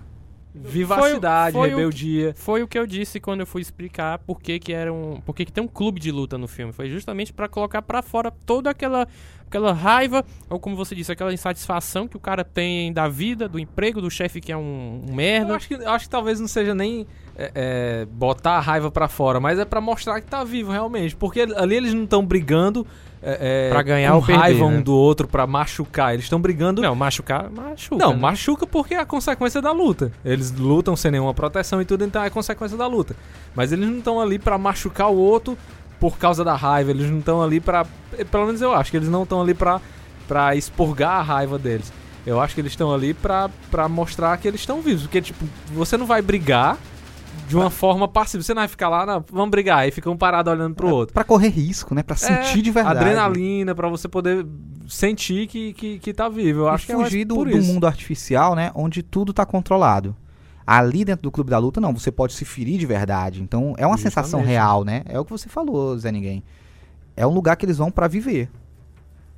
[0.55, 2.33] vivacidade, foi o que- rebeldia.
[2.35, 5.35] Foi o que eu disse quando eu fui explicar por que que era um, por
[5.35, 6.71] que que tem um clube de luta no filme.
[6.71, 9.07] Foi justamente pra colocar pra fora toda aquela
[9.47, 13.59] aquela raiva ou como você disse, aquela insatisfação que o cara tem da vida, do
[13.59, 15.55] emprego, do chefe que é um, um Eu merda.
[15.55, 17.05] acho que, eu acho que talvez não seja nem
[17.37, 21.15] é, é, botar a raiva pra fora, mas é pra mostrar que tá vivo realmente.
[21.15, 22.85] Porque ali eles não estão brigando
[23.25, 24.77] é, é, Pra ganhar ou perder, raiva né?
[24.77, 26.13] um do outro pra machucar.
[26.13, 27.95] Eles estão brigando Não, machucar, machuca.
[27.95, 28.19] Não, né?
[28.19, 30.11] machuca porque é a consequência da luta.
[30.25, 33.15] Eles lutam sem nenhuma proteção e tudo, então é a consequência da luta.
[33.55, 35.57] Mas eles não estão ali pra machucar o outro
[36.01, 36.91] por causa da raiva.
[36.91, 37.85] Eles não estão ali pra.
[38.17, 39.79] eh, Pelo menos eu acho que eles não estão ali pra,
[40.27, 41.93] pra expurgar a raiva deles.
[42.25, 45.03] Eu acho que eles estão ali pra, pra mostrar que eles estão vivos.
[45.03, 46.77] Porque, tipo, você não vai brigar
[47.47, 48.41] de uma forma passiva.
[48.43, 49.79] Você não vai ficar lá, não, vamos brigar.
[49.79, 51.13] Aí fica um parado olhando pro outro.
[51.13, 52.03] Pra correr risco, né?
[52.03, 52.97] Pra sentir de verdade.
[52.97, 54.45] É, Adrenalina, pra você poder
[54.87, 56.61] sentir que, que, que tá vivo.
[56.61, 57.71] Eu E acho que é fugir do, por do isso.
[57.71, 58.71] mundo artificial, né?
[58.75, 60.15] Onde tudo tá controlado.
[60.65, 63.41] Ali dentro do clube da luta, não, você pode se ferir de verdade.
[63.41, 64.47] Então é uma sensação Justamente.
[64.49, 65.01] real, né?
[65.05, 66.41] É o que você falou, Zé Ninguém.
[67.17, 68.49] É um lugar que eles vão pra viver.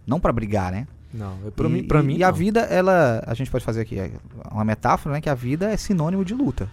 [0.05, 0.87] Não pra brigar, né?
[1.11, 2.35] Não, eu- pra e, mim, pra e- mim E a não.
[2.35, 3.23] vida, ela.
[3.25, 4.11] A gente pode fazer aqui é,
[4.51, 5.21] uma metáfora, né?
[5.21, 6.69] Que a vida é sinônimo de luta.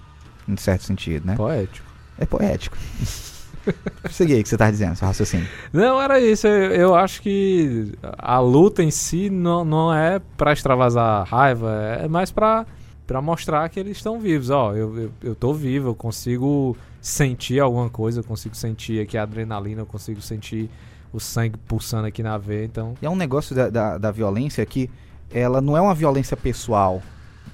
[0.49, 1.37] Em certo sentido, né?
[1.37, 1.87] Poético.
[2.19, 2.77] É poético.
[4.11, 5.47] Segui o que você tá dizendo, seu raciocínio.
[5.73, 6.47] Não, era isso.
[6.47, 12.09] Eu, eu acho que a luta em si não, não é pra extravasar raiva, é
[12.09, 12.67] mais pra,
[13.07, 14.51] pra mostrar que eles estão vivos.
[14.51, 19.17] Ó, eu, eu, eu tô vivo, eu consigo sentir alguma coisa, eu consigo sentir aqui
[19.17, 20.69] a adrenalina, eu consigo sentir
[21.13, 22.95] o sangue pulsando aqui na veia, então...
[23.03, 24.89] E é um negócio da, da, da violência que
[25.31, 27.03] ela não é uma violência pessoal,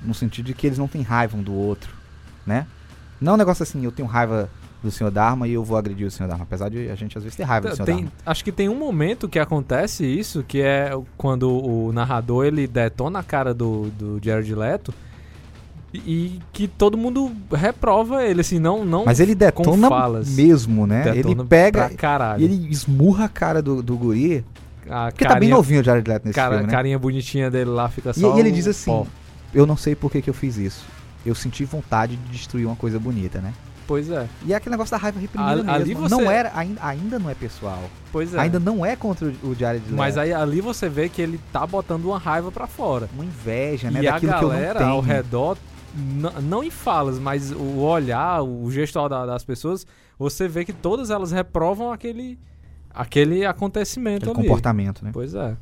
[0.01, 1.93] no sentido de que eles não têm raiva um do outro,
[2.47, 2.67] né?
[3.21, 4.49] Não é um negócio assim, eu tenho raiva
[4.83, 7.25] do Senhor Dharma e eu vou agredir o Senhor Dharma, apesar de a gente às
[7.25, 8.13] vezes ter raiva do Senhor Tem, Dharma.
[8.25, 13.19] acho que tem um momento que acontece isso, que é quando o narrador ele detona
[13.19, 14.95] a cara do, do Jared Leto
[15.93, 20.29] e, e que todo mundo reprova ele, assim, não, não Mas ele detona falas.
[20.29, 21.03] mesmo, né?
[21.13, 21.91] detona ele pega
[22.39, 24.45] e ele esmurra a cara do, do guri,
[24.89, 26.73] a porque tá bem carinha- novinho o Jared Leto nesse cara, filme, né?
[26.73, 29.07] carinha bonitinha dele lá fica E, só e ele o diz assim, pó.
[29.53, 30.85] eu não sei por que, que eu fiz isso.
[31.27, 33.53] Eu senti vontade de destruir uma coisa bonita, né?
[33.87, 36.09] Pois é, E é aquele negócio da raiva reprimida Ali- mesmo.
[36.09, 37.83] você- Não era, ainda, ainda não é pessoal.
[38.13, 38.39] pois é.
[38.41, 39.97] Ainda não é contra o o Jared Leto.
[39.97, 43.09] Mas aí ali você vê que ele tá botando uma raiva pra fora.
[43.15, 44.03] uma inveja, né?
[44.03, 45.57] e a daquilo não galera ao redor,
[46.43, 49.87] não em falas, mas o olhar, o gestual da- das pessoas,
[50.19, 52.39] você vê que todas elas reprovam aquele,
[52.95, 54.43] aquele acontecimento Aquele ali.
[54.49, 55.11] comportamento, né?
[55.15, 55.57] Pois é.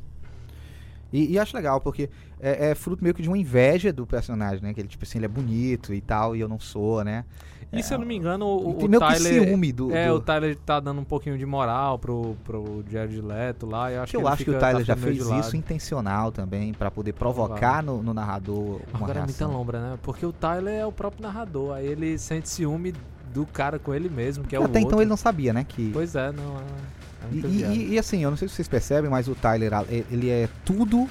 [1.13, 2.09] E, e acho legal, porque
[2.39, 4.73] é, é fruto meio que de uma inveja do personagem, né?
[4.73, 7.25] Que ele, tipo assim, ele é bonito e tal, e eu não sou, né?
[7.73, 9.43] E se eu não me engano, o, o que Tyler.
[9.43, 13.19] ciúme do- é, do- o Tyler tá dando um pouquinho de moral pro, pro Jared
[13.19, 13.91] Leto lá.
[13.91, 15.57] Eu acho Que que, eu ele acho que o Tyler já tapando meio fez isso
[15.57, 19.51] intencional também, pra poder provocar no, no narrador uma Agora é muita reação.
[19.51, 19.99] lombra, né?
[20.01, 21.73] Porque o Tyler é o próprio narrador.
[21.75, 22.93] Aí ele sente ciúme
[23.33, 25.65] do cara com ele mesmo, que é o Até então ele não sabia, né?
[25.67, 25.89] Que...
[25.91, 26.55] Pois é, não.
[26.55, 29.73] É, é E, e- e- assim, eu não sei se vocês percebem, mas o Tyler,
[30.09, 31.05] ele é tudo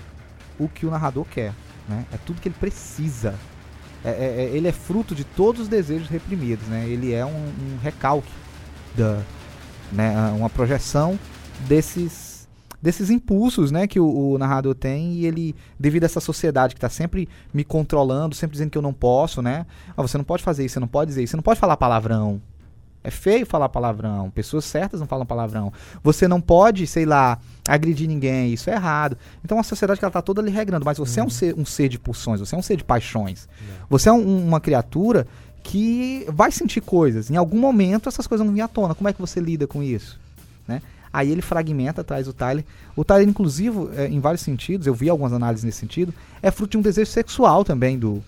[0.58, 1.52] o que o narrador quer,
[1.88, 2.04] né?
[2.12, 3.34] É tudo que ele precisa.
[4.04, 6.86] É- é- é- ele é fruto de todos os desejos reprimidos, né?
[6.88, 8.30] Ele é um, um recalque,
[8.94, 9.20] da,
[9.92, 10.14] né?
[10.36, 11.18] uma projeção
[11.66, 12.48] desses,
[12.80, 13.86] desses impulsos, né?
[13.86, 17.64] Que o, o narrador tem e ele, devido a essa sociedade que está sempre me
[17.64, 19.66] controlando, sempre dizendo que eu não posso, né?
[19.96, 21.76] Ah, você não pode fazer isso, você não pode dizer isso, você não pode falar
[21.76, 22.40] palavrão.
[23.06, 24.28] É feio falar palavrão.
[24.30, 25.72] Pessoas certas não falam palavrão.
[26.02, 27.38] Você não pode, sei lá,
[27.68, 28.52] agredir ninguém.
[28.52, 29.16] Isso é errado.
[29.44, 30.84] Então, uma sociedade que ela tá toda lhe regrando.
[30.84, 32.40] Mas você é um ser, um ser de pulsões.
[32.40, 33.48] Você é um ser de paixões.
[33.88, 35.24] Você é um- uma criatura
[35.62, 37.30] que vai sentir coisas.
[37.30, 38.92] Em algum momento, essas coisas vão vir à tona.
[38.94, 40.18] Como é que você lida com isso?
[40.66, 40.82] Né?
[41.12, 42.64] Aí ele fragmenta, traz o Tyler.
[42.96, 46.72] O Tyler, inclusive, é, em vários sentidos, eu vi algumas análises nesse sentido, é fruto
[46.72, 48.20] de um desejo sexual também do,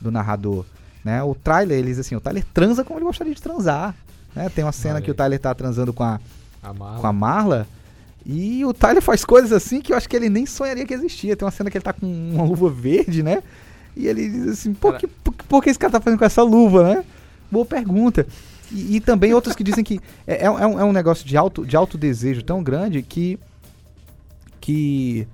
[0.00, 0.64] do narrador.
[1.04, 1.22] Né?
[1.22, 3.94] O Tyler, ele diz assim, o Tyler transa como ele gostaria de transar.
[4.34, 4.48] Né?
[4.48, 5.14] Tem uma cena que o.
[5.14, 6.20] Tyler tá transando com a,
[6.62, 6.98] A Marla.
[7.00, 7.66] com a Marla.
[8.24, 11.36] E o Tyler faz coisas assim que eu acho que ele nem sonharia que existia.
[11.36, 13.42] Tem uma cena que ele tá com uma luva verde, né?
[13.96, 16.24] E ele diz assim, por que, por, que- por que esse cara tá fazendo com
[16.24, 17.04] essa luva, né?
[17.50, 18.26] Boa pergunta.
[18.70, 21.66] E, e também outros que dizem que é, é um, é um negócio de alto,
[21.66, 23.38] de alto desejo tão grande que.
[24.60, 25.26] que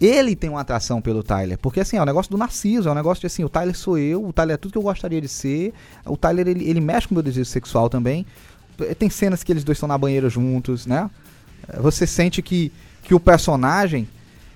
[0.00, 1.58] ele tem uma atração pelo Tyler.
[1.58, 3.98] Porque assim, é um negócio do narciso, é um negócio de assim, o Tyler sou
[3.98, 5.72] eu, o Tyler é tudo que eu gostaria de ser.
[6.06, 8.24] O Tyler, ele, ele mexe com o meu desejo sexual também.
[8.80, 11.10] Eh, Tem cenas que eles dois estão na banheira juntos, né?
[11.68, 12.72] Eh, Você sente que,
[13.02, 14.08] que o personagem.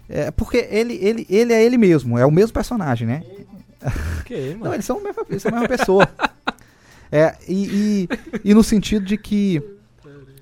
[0.09, 3.23] É, porque ele, ele, ele é ele mesmo, é o mesmo personagem, né?
[4.21, 4.65] Ok, mano.
[4.67, 6.09] Não, eles são a mesma, eles são a mesma pessoa.
[7.11, 8.07] É, e,
[8.45, 9.61] e, e no sentido de que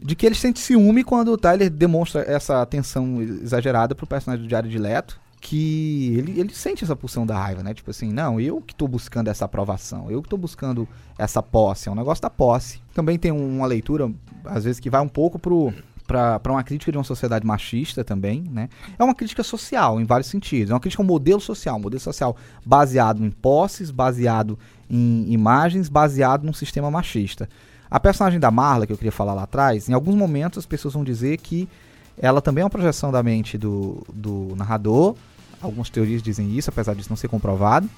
[0.02, 4.48] de que ele sente ciúme quando o Tyler demonstra essa atenção exagerada pro personagem do
[4.48, 7.72] Diário de Leto, que ele, ele sente essa pulsão da raiva, né?
[7.72, 10.86] Tipo assim, não, eu que tô buscando essa aprovação, eu que tô buscando
[11.18, 12.80] essa posse, é um negócio da posse.
[12.94, 14.10] Também tem um- uma leitura,
[14.44, 15.72] às vezes, que vai um pouco pro
[16.06, 18.68] pra uma crítica de uma sociedade machista também, né?
[18.98, 20.72] É uma crítica social, em vários sentidos.
[20.72, 22.36] É uma crítica ao modelo social, um modelo social
[22.66, 24.58] baseado em posses, baseado
[24.90, 27.48] em imagens, baseado num sistema machista.
[27.90, 30.94] A personagem da Marla, que eu queria falar lá atrás, em alguns momentos as pessoas
[30.94, 31.68] vão dizer que
[32.16, 35.16] ela também é uma projeção da mente do, do narrador.
[35.60, 37.88] Algumas teorias dizem isso, apesar disso não ser comprovado.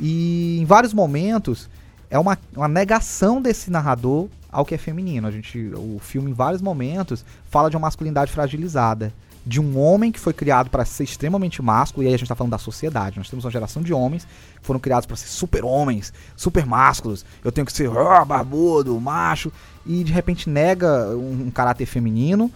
[0.00, 1.68] E em vários momentos
[2.08, 5.26] é uma, uma negação desse narrador ao que é feminino.
[5.26, 9.12] A gente, o filme, em vários momentos, fala de uma masculinidade fragilizada.
[9.44, 12.34] De um homem que foi criado para ser extremamente másculo, e aí a gente tá
[12.36, 13.18] falando da sociedade.
[13.18, 14.24] Nós temos uma geração de homens
[14.60, 17.24] que foram criados para ser super homens, super másculos.
[17.44, 19.50] Eu tenho que ser ah, barbudo, macho,
[19.84, 22.50] e de repente nega um, um caráter feminino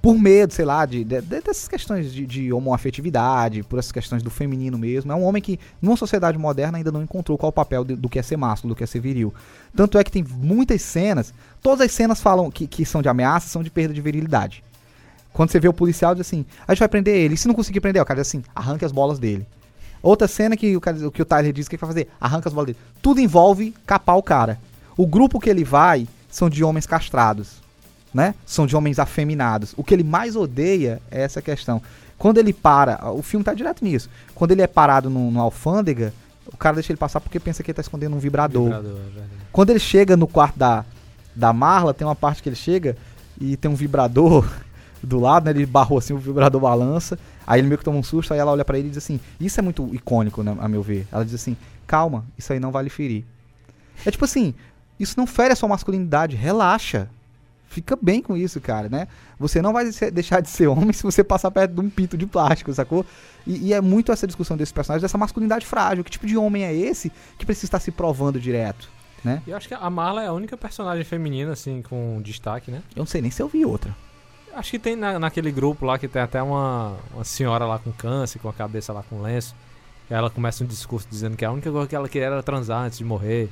[0.00, 4.30] por medo, sei lá, de- de- dessas questões de, de homoafetividade, por essas questões do
[4.30, 5.12] feminino mesmo.
[5.12, 8.08] É um homem que, numa sociedade moderna, ainda não encontrou qual o papel de- do
[8.08, 9.34] que é ser másculo, do que é ser viril.
[9.76, 13.48] Tanto é que tem muitas cenas, todas as cenas falam que, que são de ameaça,
[13.48, 14.64] são de perda de virilidade.
[15.32, 17.34] Quando você vê o policial, diz assim, a gente vai prender ele.
[17.34, 19.46] E se não conseguir prender, o cara diz assim, arranque as bolas dele.
[20.02, 22.66] Outra cena que o, cara, que o Tyler diz que vai fazer, arranca as bolas
[22.68, 22.78] dele.
[23.02, 24.58] Tudo envolve capar o cara.
[24.96, 27.60] O grupo que ele vai são de homens castrados
[28.12, 28.34] né?
[28.44, 29.74] São de homens afeminados.
[29.76, 31.80] O que ele mais odeia é essa questão.
[32.18, 34.10] Quando ele para, o filme tá direto nisso.
[34.34, 36.12] Quando ele é parado no, no alfândega,
[36.52, 38.64] o cara deixa ele passar porque pensa que ele tá escondendo um vibrador.
[38.64, 39.22] Vibrador, é.
[39.52, 40.84] Quando ele chega no quarto da,
[41.34, 42.96] da Marla, tem uma parte que ele chega
[43.40, 44.46] e tem um vibrador
[45.02, 45.50] do lado, né?
[45.50, 47.18] Ele barrou assim, o vibrador balança.
[47.46, 49.18] Aí ele meio que toma um susto, aí ela olha pra ele e diz assim:
[49.40, 51.06] Isso é muito icônico, né, a meu ver.
[51.10, 53.24] Ela diz assim: Calma, isso aí não vai lhe ferir.
[54.04, 54.54] É tipo assim:
[54.98, 57.08] Isso não fere a sua masculinidade, relaxa.
[57.70, 59.06] Fica bem com isso, cara, né?
[59.38, 62.26] Você não vai deixar de ser homem se você passar perto de um pinto de
[62.26, 63.06] plástico, sacou?
[63.46, 66.02] E, e é muito essa discussão desse personagem, dessa masculinidade frágil.
[66.02, 68.90] Que tipo de homem é esse que precisa estar se provando direto,
[69.24, 69.40] né?
[69.46, 72.82] E eu acho que a Marla é a única personagem feminina, assim, com destaque, né?
[72.96, 73.94] Eu não sei nem se eu vi outra.
[74.54, 77.92] Acho que tem na- naquele grupo lá que tem até uma, uma senhora lá com
[77.92, 79.54] câncer, com a cabeça lá com lenço.
[80.08, 82.98] Ela começa um discurso dizendo que a única coisa que ela queria era transar antes
[82.98, 83.48] de morrer.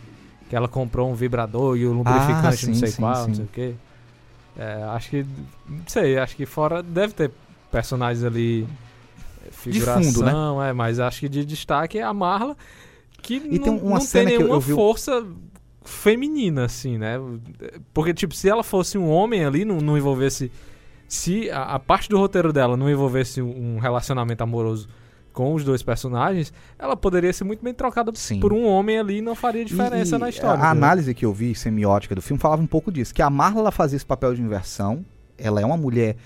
[0.50, 3.28] Que ela comprou um vibrador e o lubrificante sim, não sei sim, qual, sim.
[3.28, 3.74] não sei o quê.
[4.56, 5.26] É, acho que.
[5.68, 7.30] Não sei, acho que fora deve ter
[7.70, 8.66] personagens ali.
[9.52, 10.32] Figuração, fundo, né?
[10.68, 12.56] é, mas acho que de destaque é a Marla,
[13.22, 15.24] que E não, tem não tem eu- nenhuma eu vi o- força
[15.84, 17.18] feminina, assim, né?
[17.94, 20.50] Porque, tipo, se ela fosse um homem ali, não, não envolvesse
[21.08, 24.88] se a, a parte do roteiro dela não envolvesse um relacionamento amoroso
[25.32, 28.40] com os dois personagens, ela poderia ser muito bem trocada Sim.
[28.40, 30.50] por um homem ali e não faria diferença E- na história.
[30.54, 30.70] A entendeu?
[30.70, 33.14] análise que eu vi, semiótica do filme, falava um pouco disso.
[33.14, 35.04] Que a Marla fazia esse papel de inversão.
[35.38, 36.16] Ela é uma mulher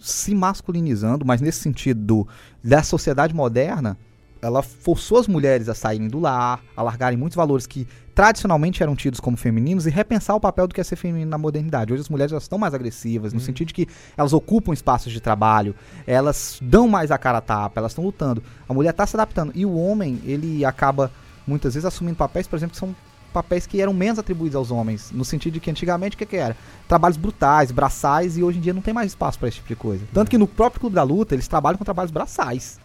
[0.00, 2.28] se masculinizando, mas nesse sentido do-
[2.62, 3.96] da sociedade moderna,
[4.42, 7.86] ela forçou as mulheres a saírem do lar, a largarem muitos valores que
[8.20, 11.38] tradicionalmente eram tidos como femininos e repensar o papel do que é ser feminino na
[11.38, 11.90] modernidade.
[11.90, 13.46] Hoje as mulheres elas estão mais agressivas, no Uhum.
[13.46, 15.74] sentido de que elas ocupam espaços de trabalho,
[16.06, 18.42] elas dão mais a cara a tapa, elas estão lutando.
[18.68, 19.52] A mulher está se adaptando.
[19.54, 21.10] E o homem, ele acaba
[21.46, 22.94] muitas vezes assumindo papéis, por exemplo, que são
[23.32, 26.36] papéis que eram menos atribuídos aos homens, no sentido de que antigamente o que, que
[26.36, 26.54] era?
[26.86, 29.76] Trabalhos brutais, braçais, e hoje em dia não tem mais espaço para esse tipo de
[29.76, 30.04] coisa.
[30.12, 32.78] Tanto que no próprio Clube da Luta, eles trabalham com trabalhos braçais,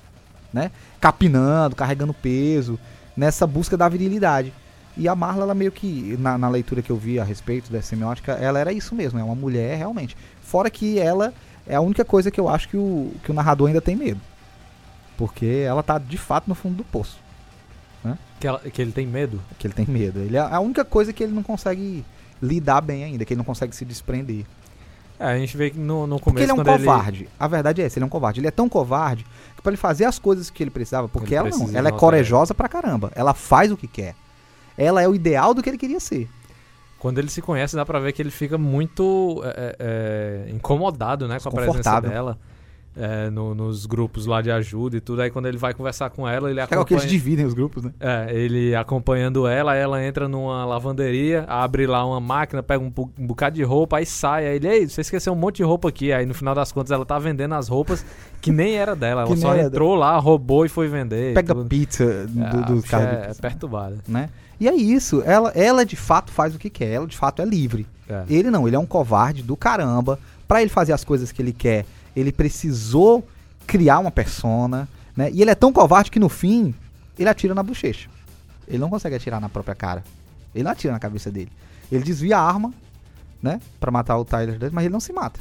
[0.54, 0.72] né?
[1.02, 2.80] Capinando, carregando peso,
[3.18, 4.54] nessa busca da virilidade.
[4.98, 7.82] E a Marla, ela meio que, na, na leitura que eu vi a respeito da
[7.82, 10.16] semiótica, ela era isso mesmo, é uma mulher realmente.
[10.42, 11.34] Fora que ela
[11.68, 14.22] é a única coisa que eu acho que o, que o narrador ainda tem medo.
[15.18, 17.18] Porque ela tá de fato no fundo do poço.
[18.40, 19.42] Que, ela- que ele tem medo.
[19.58, 20.20] Que ele tem medo.
[20.20, 22.04] Ele é a única coisa que ele não consegue
[22.42, 24.46] lidar bem ainda, que ele não consegue se desprender.
[25.18, 27.30] É, a gente vê que no, no começo Porque ele é um covarde.
[27.40, 28.40] A verdade é essa, ele é um covarde.
[28.42, 29.26] Ele é tão covarde
[29.56, 31.92] que pra ele fazer as coisas que ele precisava, porque Ele ela não, ela é
[31.92, 33.12] uma corajosa pra caramba.
[33.16, 34.14] Ela faz o que quer.
[34.78, 36.28] Ela é o ideal do que ele queria ser.
[37.00, 39.76] Quando ele se conhece, dá pra ver que ele fica muito é,
[40.48, 42.38] é, incomodado, né, com a presença dela.
[42.98, 45.22] é, no- nos grupos lá de ajuda e tudo.
[45.22, 47.08] Aí quando ele vai conversar com ela, ele É o que eles acompanha...
[47.10, 47.92] dividem os grupos, né?
[48.00, 53.28] É, ele acompanhando ela, ela entra numa lavanderia, abre lá uma máquina, pega um, um
[53.28, 54.48] bocado de roupa, aí sai.
[54.48, 56.14] Aí ele, ei, você esqueceu um monte de roupa aqui.
[56.14, 58.06] Aí no final das contas ela tá vendendo as roupas
[58.42, 59.24] que nem era dela.
[59.28, 61.32] Ela Que só entrou lá, roubou e foi vender.
[61.32, 61.68] e Pega tudo.
[61.68, 63.28] pizza do, dos bicha caras.
[63.28, 63.98] é, é perturbada.
[64.08, 64.30] né?
[64.60, 67.46] E é isso, ela, ela de fato faz o que quer, ela de fato é
[67.46, 67.86] livre.
[68.10, 68.24] É.
[68.30, 70.20] Ele não, ele é um covarde do caramba.
[70.48, 71.86] Pra ele fazer as coisas que ele quer,
[72.16, 73.28] ele precisou
[73.66, 74.88] criar uma persona,
[75.18, 75.30] né?
[75.34, 76.74] E ele é tão covarde que no fim,
[77.18, 78.08] ele atira na bochecha.
[78.68, 80.04] Ele não consegue atirar na própria cara.
[80.54, 81.52] Ele não atira na cabeça dele.
[81.92, 82.72] Ele desvia a arma,
[83.42, 83.60] né?
[83.80, 85.40] Pra matar o Tyler mas ele não se mata.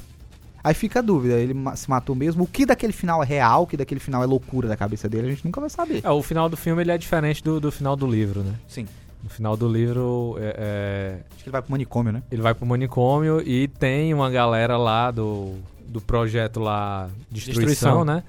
[0.62, 2.44] Aí fica a dúvida, ele ma- se matou mesmo?
[2.44, 5.26] O que daquele final é real, o que daquele final é loucura da cabeça dele,
[5.26, 6.00] a gente nunca vai saber.
[6.02, 8.54] É, o final do filme ele é diferente do, do final do livro, né?
[8.66, 8.86] Sim.
[9.24, 12.22] No final do livro, é- é, Acho que ele vai pro manicômio, né?
[12.30, 15.54] ele vai pro manicômio e tem uma galera lá do,
[15.88, 18.04] do projeto lá Destruição, Destruição.
[18.04, 18.22] né?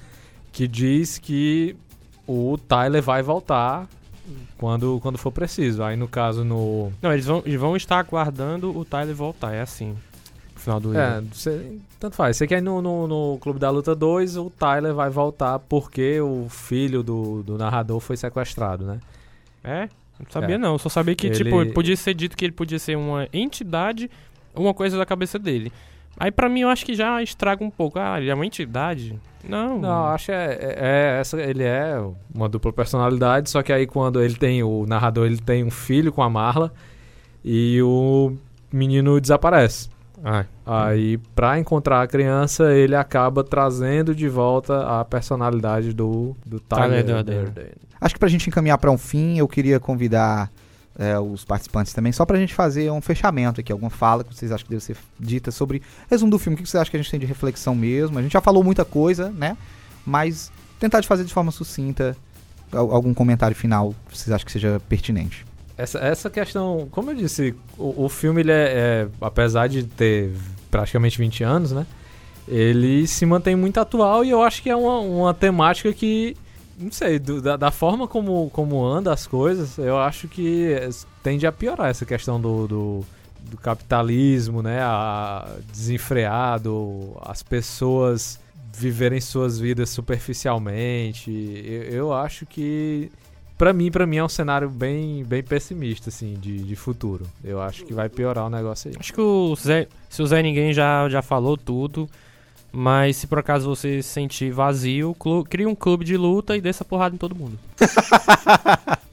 [0.53, 1.75] Que diz que
[2.25, 3.87] o Tyler vai voltar
[4.57, 5.83] quando, quando for preciso.
[5.83, 6.91] Aí no caso no.
[7.01, 9.97] Não, eles vão, eles vão estar aguardando o Tyler voltar, é assim.
[10.53, 11.21] No final do É,
[11.99, 12.37] tanto faz.
[12.37, 16.47] Você quer no, no, no Clube da Luta 2, o Tyler vai voltar porque o
[16.49, 18.99] filho do, do narrador foi sequestrado, né?
[19.63, 19.89] É?
[20.19, 20.57] Não sabia É.
[20.57, 24.09] não, só sabia que, Ele- tipo, podia ser dito que ele podia ser uma entidade,
[24.55, 25.71] uma coisa da cabeça dele.
[26.17, 27.99] Aí pra mim eu acho que já estraga um pouco.
[27.99, 29.19] Ah, ele é uma entidade?
[29.47, 29.77] Não.
[29.79, 32.01] Não, acho que é, é- é essa, ele é
[32.33, 36.13] uma dupla personalidade, só que aí quando ele tem, o narrador ele tem um filho
[36.13, 36.71] com a Marla
[37.43, 38.33] e o
[38.71, 39.89] menino desaparece.
[40.25, 46.59] Ah, Aí, pra encontrar a criança, ele acaba trazendo de volta a personalidade do, do
[46.59, 47.43] Tyler, Tyler Durden.
[47.53, 47.71] Durden.
[48.01, 50.51] Acho que pra gente encaminhar pra um fim, eu queria convidar
[50.97, 54.51] é, os participantes também, só pra gente fazer um fechamento aqui, alguma fala que vocês
[54.51, 56.55] acham que deve ser dita sobre resumo do filme.
[56.55, 58.17] O que vocês acham que a gente tem de reflexão mesmo?
[58.17, 59.55] A gente já falou muita coisa, né?
[60.05, 62.17] Mas tentar de fazer de forma sucinta
[62.71, 65.45] al- algum comentário final que vocês acham que seja pertinente.
[65.77, 70.31] Essa, essa questão, como eu disse, o, o filme, ele é, é, apesar de ter
[70.71, 71.85] praticamente 20 anos, né?
[72.47, 76.37] Ele se mantém muito atual e eu acho que é uma, uma temática que,
[76.79, 80.75] não sei, do- da, da forma como, como anda as coisas, eu acho que
[81.23, 83.05] tende a piorar essa questão do, do,
[83.49, 84.79] do capitalismo, né?
[84.81, 88.39] A, desenfreado, as pessoas
[88.77, 91.31] viverem suas vidas superficialmente.
[91.65, 93.11] Eu, eu acho que
[93.57, 97.25] Pra mim, para mim é um cenário bem, bem pessimista, assim, de, de futuro.
[97.43, 98.97] Eu acho que vai piorar o negócio aí.
[98.99, 102.09] Acho que o Zé, se o Zé Ninguém já, já falou tudo,
[102.71, 106.61] mas se por acaso você se sentir vazio, clu- cria um clube de luta e
[106.61, 107.57] desça porrada em todo mundo.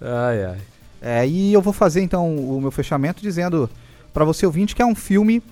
[0.00, 0.58] Ai, ai.
[1.00, 3.68] É, e eu vou fazer então o meu fechamento dizendo
[4.12, 5.42] pra você ouvinte que é um filme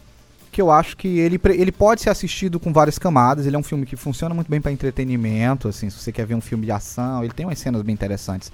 [0.57, 3.45] que eu acho que ele, ele pode ser assistido com várias camadas.
[3.45, 6.35] Ele é um filme que funciona muito bem pra entretenimento, assim, se você quer ver
[6.35, 8.51] um filme de ação, ele tem umas cenas bem interessantes.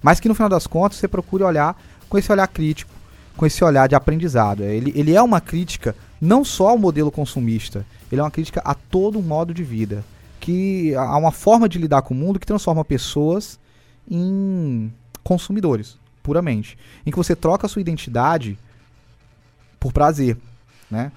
[0.00, 1.76] Mas que no final das contas você procure olhar
[2.08, 2.92] com esse olhar crítico,
[3.36, 4.62] com esse olhar de aprendizado.
[4.62, 8.72] Ele, ele é uma crítica não só ao modelo consumista, ele é uma crítica a
[8.72, 10.04] todo um modo de vida.
[10.38, 13.58] Que há uma forma de lidar com o mundo que transforma pessoas
[14.08, 14.92] em
[15.24, 16.78] consumidores, puramente.
[17.04, 18.56] Em que você troca a sua identidade
[19.80, 20.36] por prazer,
[20.88, 21.10] né?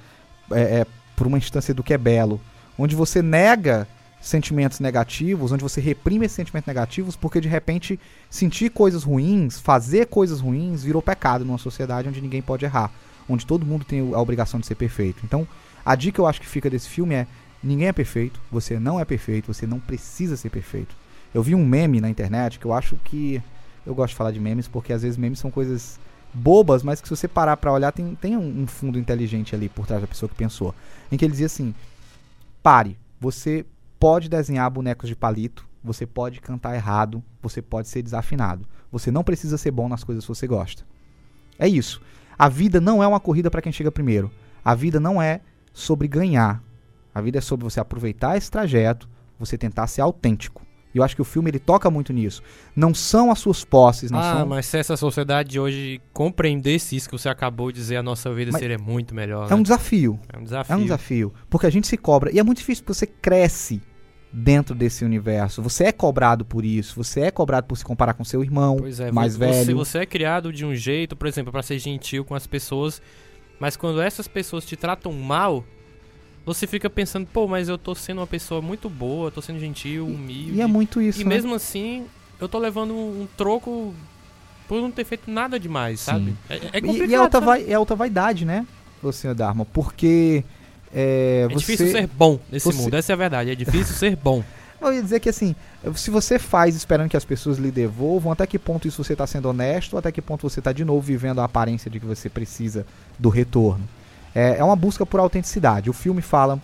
[0.52, 0.86] É, é,
[1.16, 2.40] por uma instância do que é belo,
[2.78, 3.88] onde você nega
[4.24, 10.08] sentimentos negativos, onde você reprime esses sentimentos negativos, porque de repente sentir coisas ruins, fazer
[10.08, 12.90] coisas ruins, virou pecado numa sociedade onde ninguém pode errar,
[13.28, 15.22] onde todo mundo tem a obrigação de ser perfeito.
[15.26, 15.46] Então,
[15.86, 17.28] a dica que eu acho que fica desse filme é:
[17.62, 20.96] ninguém é perfeito, você não é perfeito, você não precisa ser perfeito.
[21.34, 23.42] Eu vi um meme na internet que eu acho que.
[23.86, 26.00] Eu gosto de falar de memes porque às vezes memes são coisas
[26.34, 29.86] bobas, mas que se você parar pra olhar, tem, tem um fundo inteligente ali por
[29.86, 30.74] trás da pessoa que pensou.
[31.12, 31.74] Em que ele dizia assim:
[32.62, 33.66] pare, você
[34.00, 38.66] pode desenhar bonecos de palito, você pode cantar errado, você pode ser desafinado.
[38.92, 40.84] Você não precisa ser bom nas coisas que você gosta.
[41.58, 42.02] É isso.
[42.38, 44.32] A vida não é uma corrida para quem chega primeiro.
[44.64, 45.42] A vida não é
[45.74, 46.64] sobre ganhar.
[47.14, 50.66] A vida é sobre você aproveitar esse trajeto, você tentar ser autêntico.
[50.94, 52.44] E eu acho que o filme ele toca muito nisso.
[52.76, 54.46] Não são as suas posses, não ah, são.
[54.48, 58.32] mas se essa sociedade de hoje compreendesse isso que você acabou de dizer, a nossa
[58.34, 59.52] vida Mas seria muito melhor.
[59.52, 59.64] É um né?
[59.64, 60.20] desafio.
[60.32, 60.74] É um desafio.
[60.74, 61.34] É um desafio.
[61.50, 62.32] Porque a gente se cobra.
[62.32, 63.82] E é muito difícil porque você cresce
[64.32, 65.62] dentro desse universo.
[65.62, 66.96] Você é cobrado por isso.
[66.96, 69.66] Você é cobrado por se comparar com seu irmão Pois é, mais vo- velho.
[69.66, 73.02] Você, você é criado de um jeito, por exemplo, pra ser gentil com as pessoas,
[73.60, 75.64] mas quando essas pessoas te tratam mal,
[76.46, 80.06] você fica pensando, pô, mas eu tô sendo uma pessoa muito boa, tô sendo gentil,
[80.06, 80.54] humilde.
[80.54, 81.22] E é muito isso.
[81.22, 81.30] E né?
[81.30, 82.06] mesmo assim,
[82.40, 83.94] eu tô levando um, troco
[84.68, 86.06] por não ter feito nada demais, Sim.
[86.06, 86.36] sabe?
[86.50, 87.10] É, é E- complicado.
[87.10, 88.66] e, é alta, vai, é alta vaidade, né,
[89.12, 89.66] senhor Dharma?
[89.66, 90.44] Porque
[90.94, 91.60] é, É você...
[91.60, 93.50] difícil ser bom nesse você- mundo, essa é a verdade.
[93.52, 94.44] É difícil ser bom.
[94.82, 95.56] Eu ia dizer que assim,
[95.96, 99.26] se você faz esperando que as pessoas lhe devolvam, até que ponto isso você está
[99.26, 102.30] sendo honesto, até que ponto você está de novo vivendo a aparência de que você
[102.30, 102.86] precisa
[103.18, 103.88] do retorno.
[104.36, 105.90] É, é uma busca por autenticidade.
[105.90, 106.60] O filme fala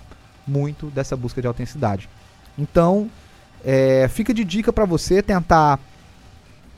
[0.47, 2.09] muito dessa busca de autenticidade.
[2.57, 3.09] Então,
[3.63, 5.79] é, fica de dica pra você tentar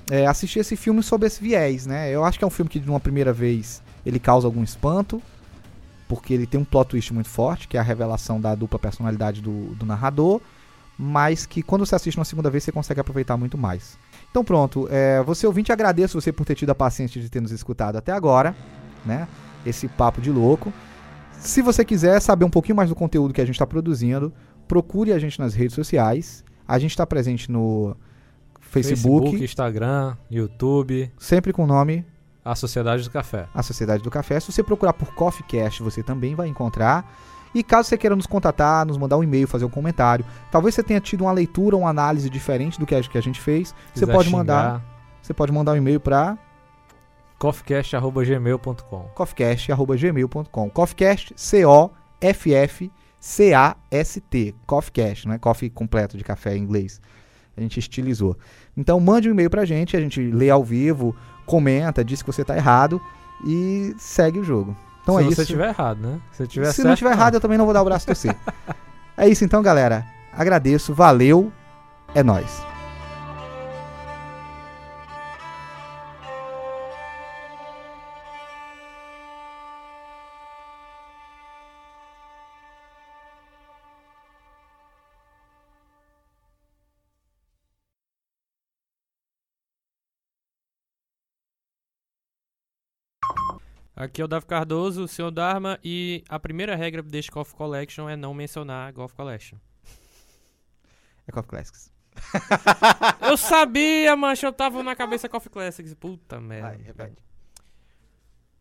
[0.10, 2.10] é, assistir esse filme sob esse viés, né?
[2.10, 5.22] Eu acho que é um filme que de uma primeira vez ele causa algum espanto,
[6.08, 9.42] porque ele tem um plot twist muito forte, que é a revelação da dupla personalidade
[9.42, 10.42] do, do narrador,
[10.98, 13.98] mas que quando você assiste uma segunda vez você consegue aproveitar muito mais.
[14.30, 17.52] Então pronto, é, você ouvinte, agradeço você por ter tido a paciência de ter nos
[17.52, 18.56] escutado até agora,
[19.06, 19.28] né?
[19.66, 20.72] Esse papo de louco.
[21.40, 24.34] Se você quiser saber um pouquinho mais do conteúdo que a gente está produzindo,
[24.68, 26.44] procure a gente nas redes sociais.
[26.68, 27.96] A gente está presente no
[28.60, 32.06] Facebook, Instagram, YouTube, sempre com o nome
[32.44, 33.48] a Sociedade do Café.
[33.54, 34.40] A Sociedade do Café.
[34.40, 37.06] Se você procurar por Coffee Cast, você também vai encontrar.
[37.54, 40.82] E caso você queira nos contatar, nos mandar um e-mail, fazer um comentário, talvez você
[40.82, 44.82] tenha tido uma leitura, uma análise diferente do que a gente fez, você pode mandar,
[45.22, 46.38] você pode mandar um e-mail para
[47.42, 50.70] coffeecast.gmail.com coffeecast@gmail.com.
[50.70, 51.90] Coffeecast C O
[52.22, 54.54] F F C A S T.
[54.68, 57.02] Coffeecast, não é coffee completo de café em inglês.
[57.58, 58.38] A gente estilizou.
[58.78, 61.16] Então mande um e-mail pra gente, a gente lê ao vivo,
[61.48, 63.02] comenta, diz que você tá errado
[63.44, 64.78] e segue o jogo.
[65.02, 65.42] Então Se é você isso.
[65.42, 66.22] estiver errado, né?
[66.32, 68.14] Se, tiver Se certo, não tiver errado, eu também não vou dar o braço a
[68.14, 68.38] torcer.
[69.18, 70.06] é isso então, galera.
[70.32, 71.52] Agradeço, valeu,
[72.14, 72.71] é nóis.
[94.02, 98.10] Aqui é o Davi Cardoso, o senhor Dharma, e a primeira regra deste Golf Collection
[98.10, 99.60] é não mencionar a Golf Collection.
[101.28, 101.94] É Coffee Classics.
[103.22, 105.94] Eu sabia, macho, eu tava na cabeça Coffee Classics.
[105.94, 106.70] Puta merda.
[106.70, 107.22] Vai, repete.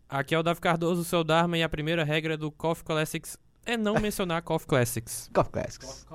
[0.06, 3.38] Aqui é o Davi Cardoso, o seu Dharma, e a primeira regra do Coffee Classics
[3.64, 5.30] é não mencionar Coffee Classics.
[5.32, 6.06] Coffee Classics.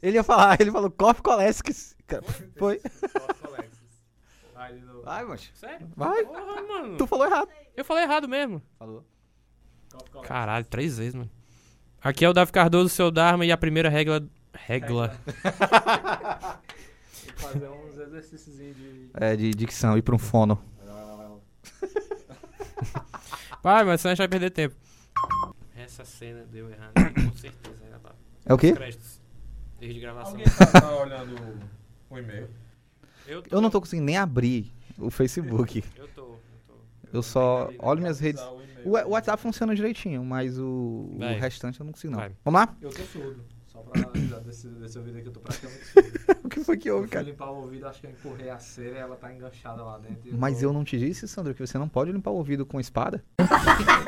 [0.00, 1.96] Ele ia falar, ele falou Coffee Classics.
[2.56, 2.80] Foi?
[5.04, 5.50] Vai, mancha.
[5.54, 5.88] Sério?
[5.96, 6.24] Vai.
[6.24, 6.96] Porra, mano.
[6.96, 7.48] Tu falou errado.
[7.76, 8.60] Eu falei errado mesmo.
[8.78, 9.04] Falou.
[10.22, 11.30] Caralho, três vezes, mano.
[12.02, 14.22] Aqui é o Davi Cardoso, seu Dharma, e a primeira regra...
[14.52, 15.16] Regla.
[17.36, 19.10] Fazer uns exercícios de.
[19.14, 20.60] É, de dicção, ir pra um fono.
[23.62, 24.74] Vai, mas senão a gente vai perder tempo.
[25.76, 27.84] Essa cena deu errado, com certeza.
[27.84, 28.14] Ainda tá.
[28.46, 28.74] É o quê?
[29.78, 30.32] Desde gravação.
[30.32, 31.60] Alguém tá, tá olhando
[32.10, 32.48] o e-mail?
[33.28, 35.84] Eu, Eu não tô conseguindo nem abrir o Facebook.
[35.96, 36.74] Eu tô, eu tô.
[37.12, 38.42] Eu só olho minhas redes.
[38.84, 38.90] O.
[38.96, 42.20] O WhatsApp funciona direitinho, mas o, o restante eu não consigo não.
[42.20, 42.32] Vai.
[42.44, 42.76] Vamos lá?
[42.80, 43.44] Eu tô surdo.
[43.66, 46.08] Só pra avisar desse, desse ouvido aqui, eu tô praticamente surdo.
[46.44, 47.24] O que foi que Eu houve, cara?
[47.26, 50.20] limpar o ouvido, acho que eu empurrei a cera e ela tá enganchada lá dentro.
[50.30, 52.80] Mas tô- eu não te disse, Sandro, que você não pode limpar o ouvido com
[52.80, 53.22] espada?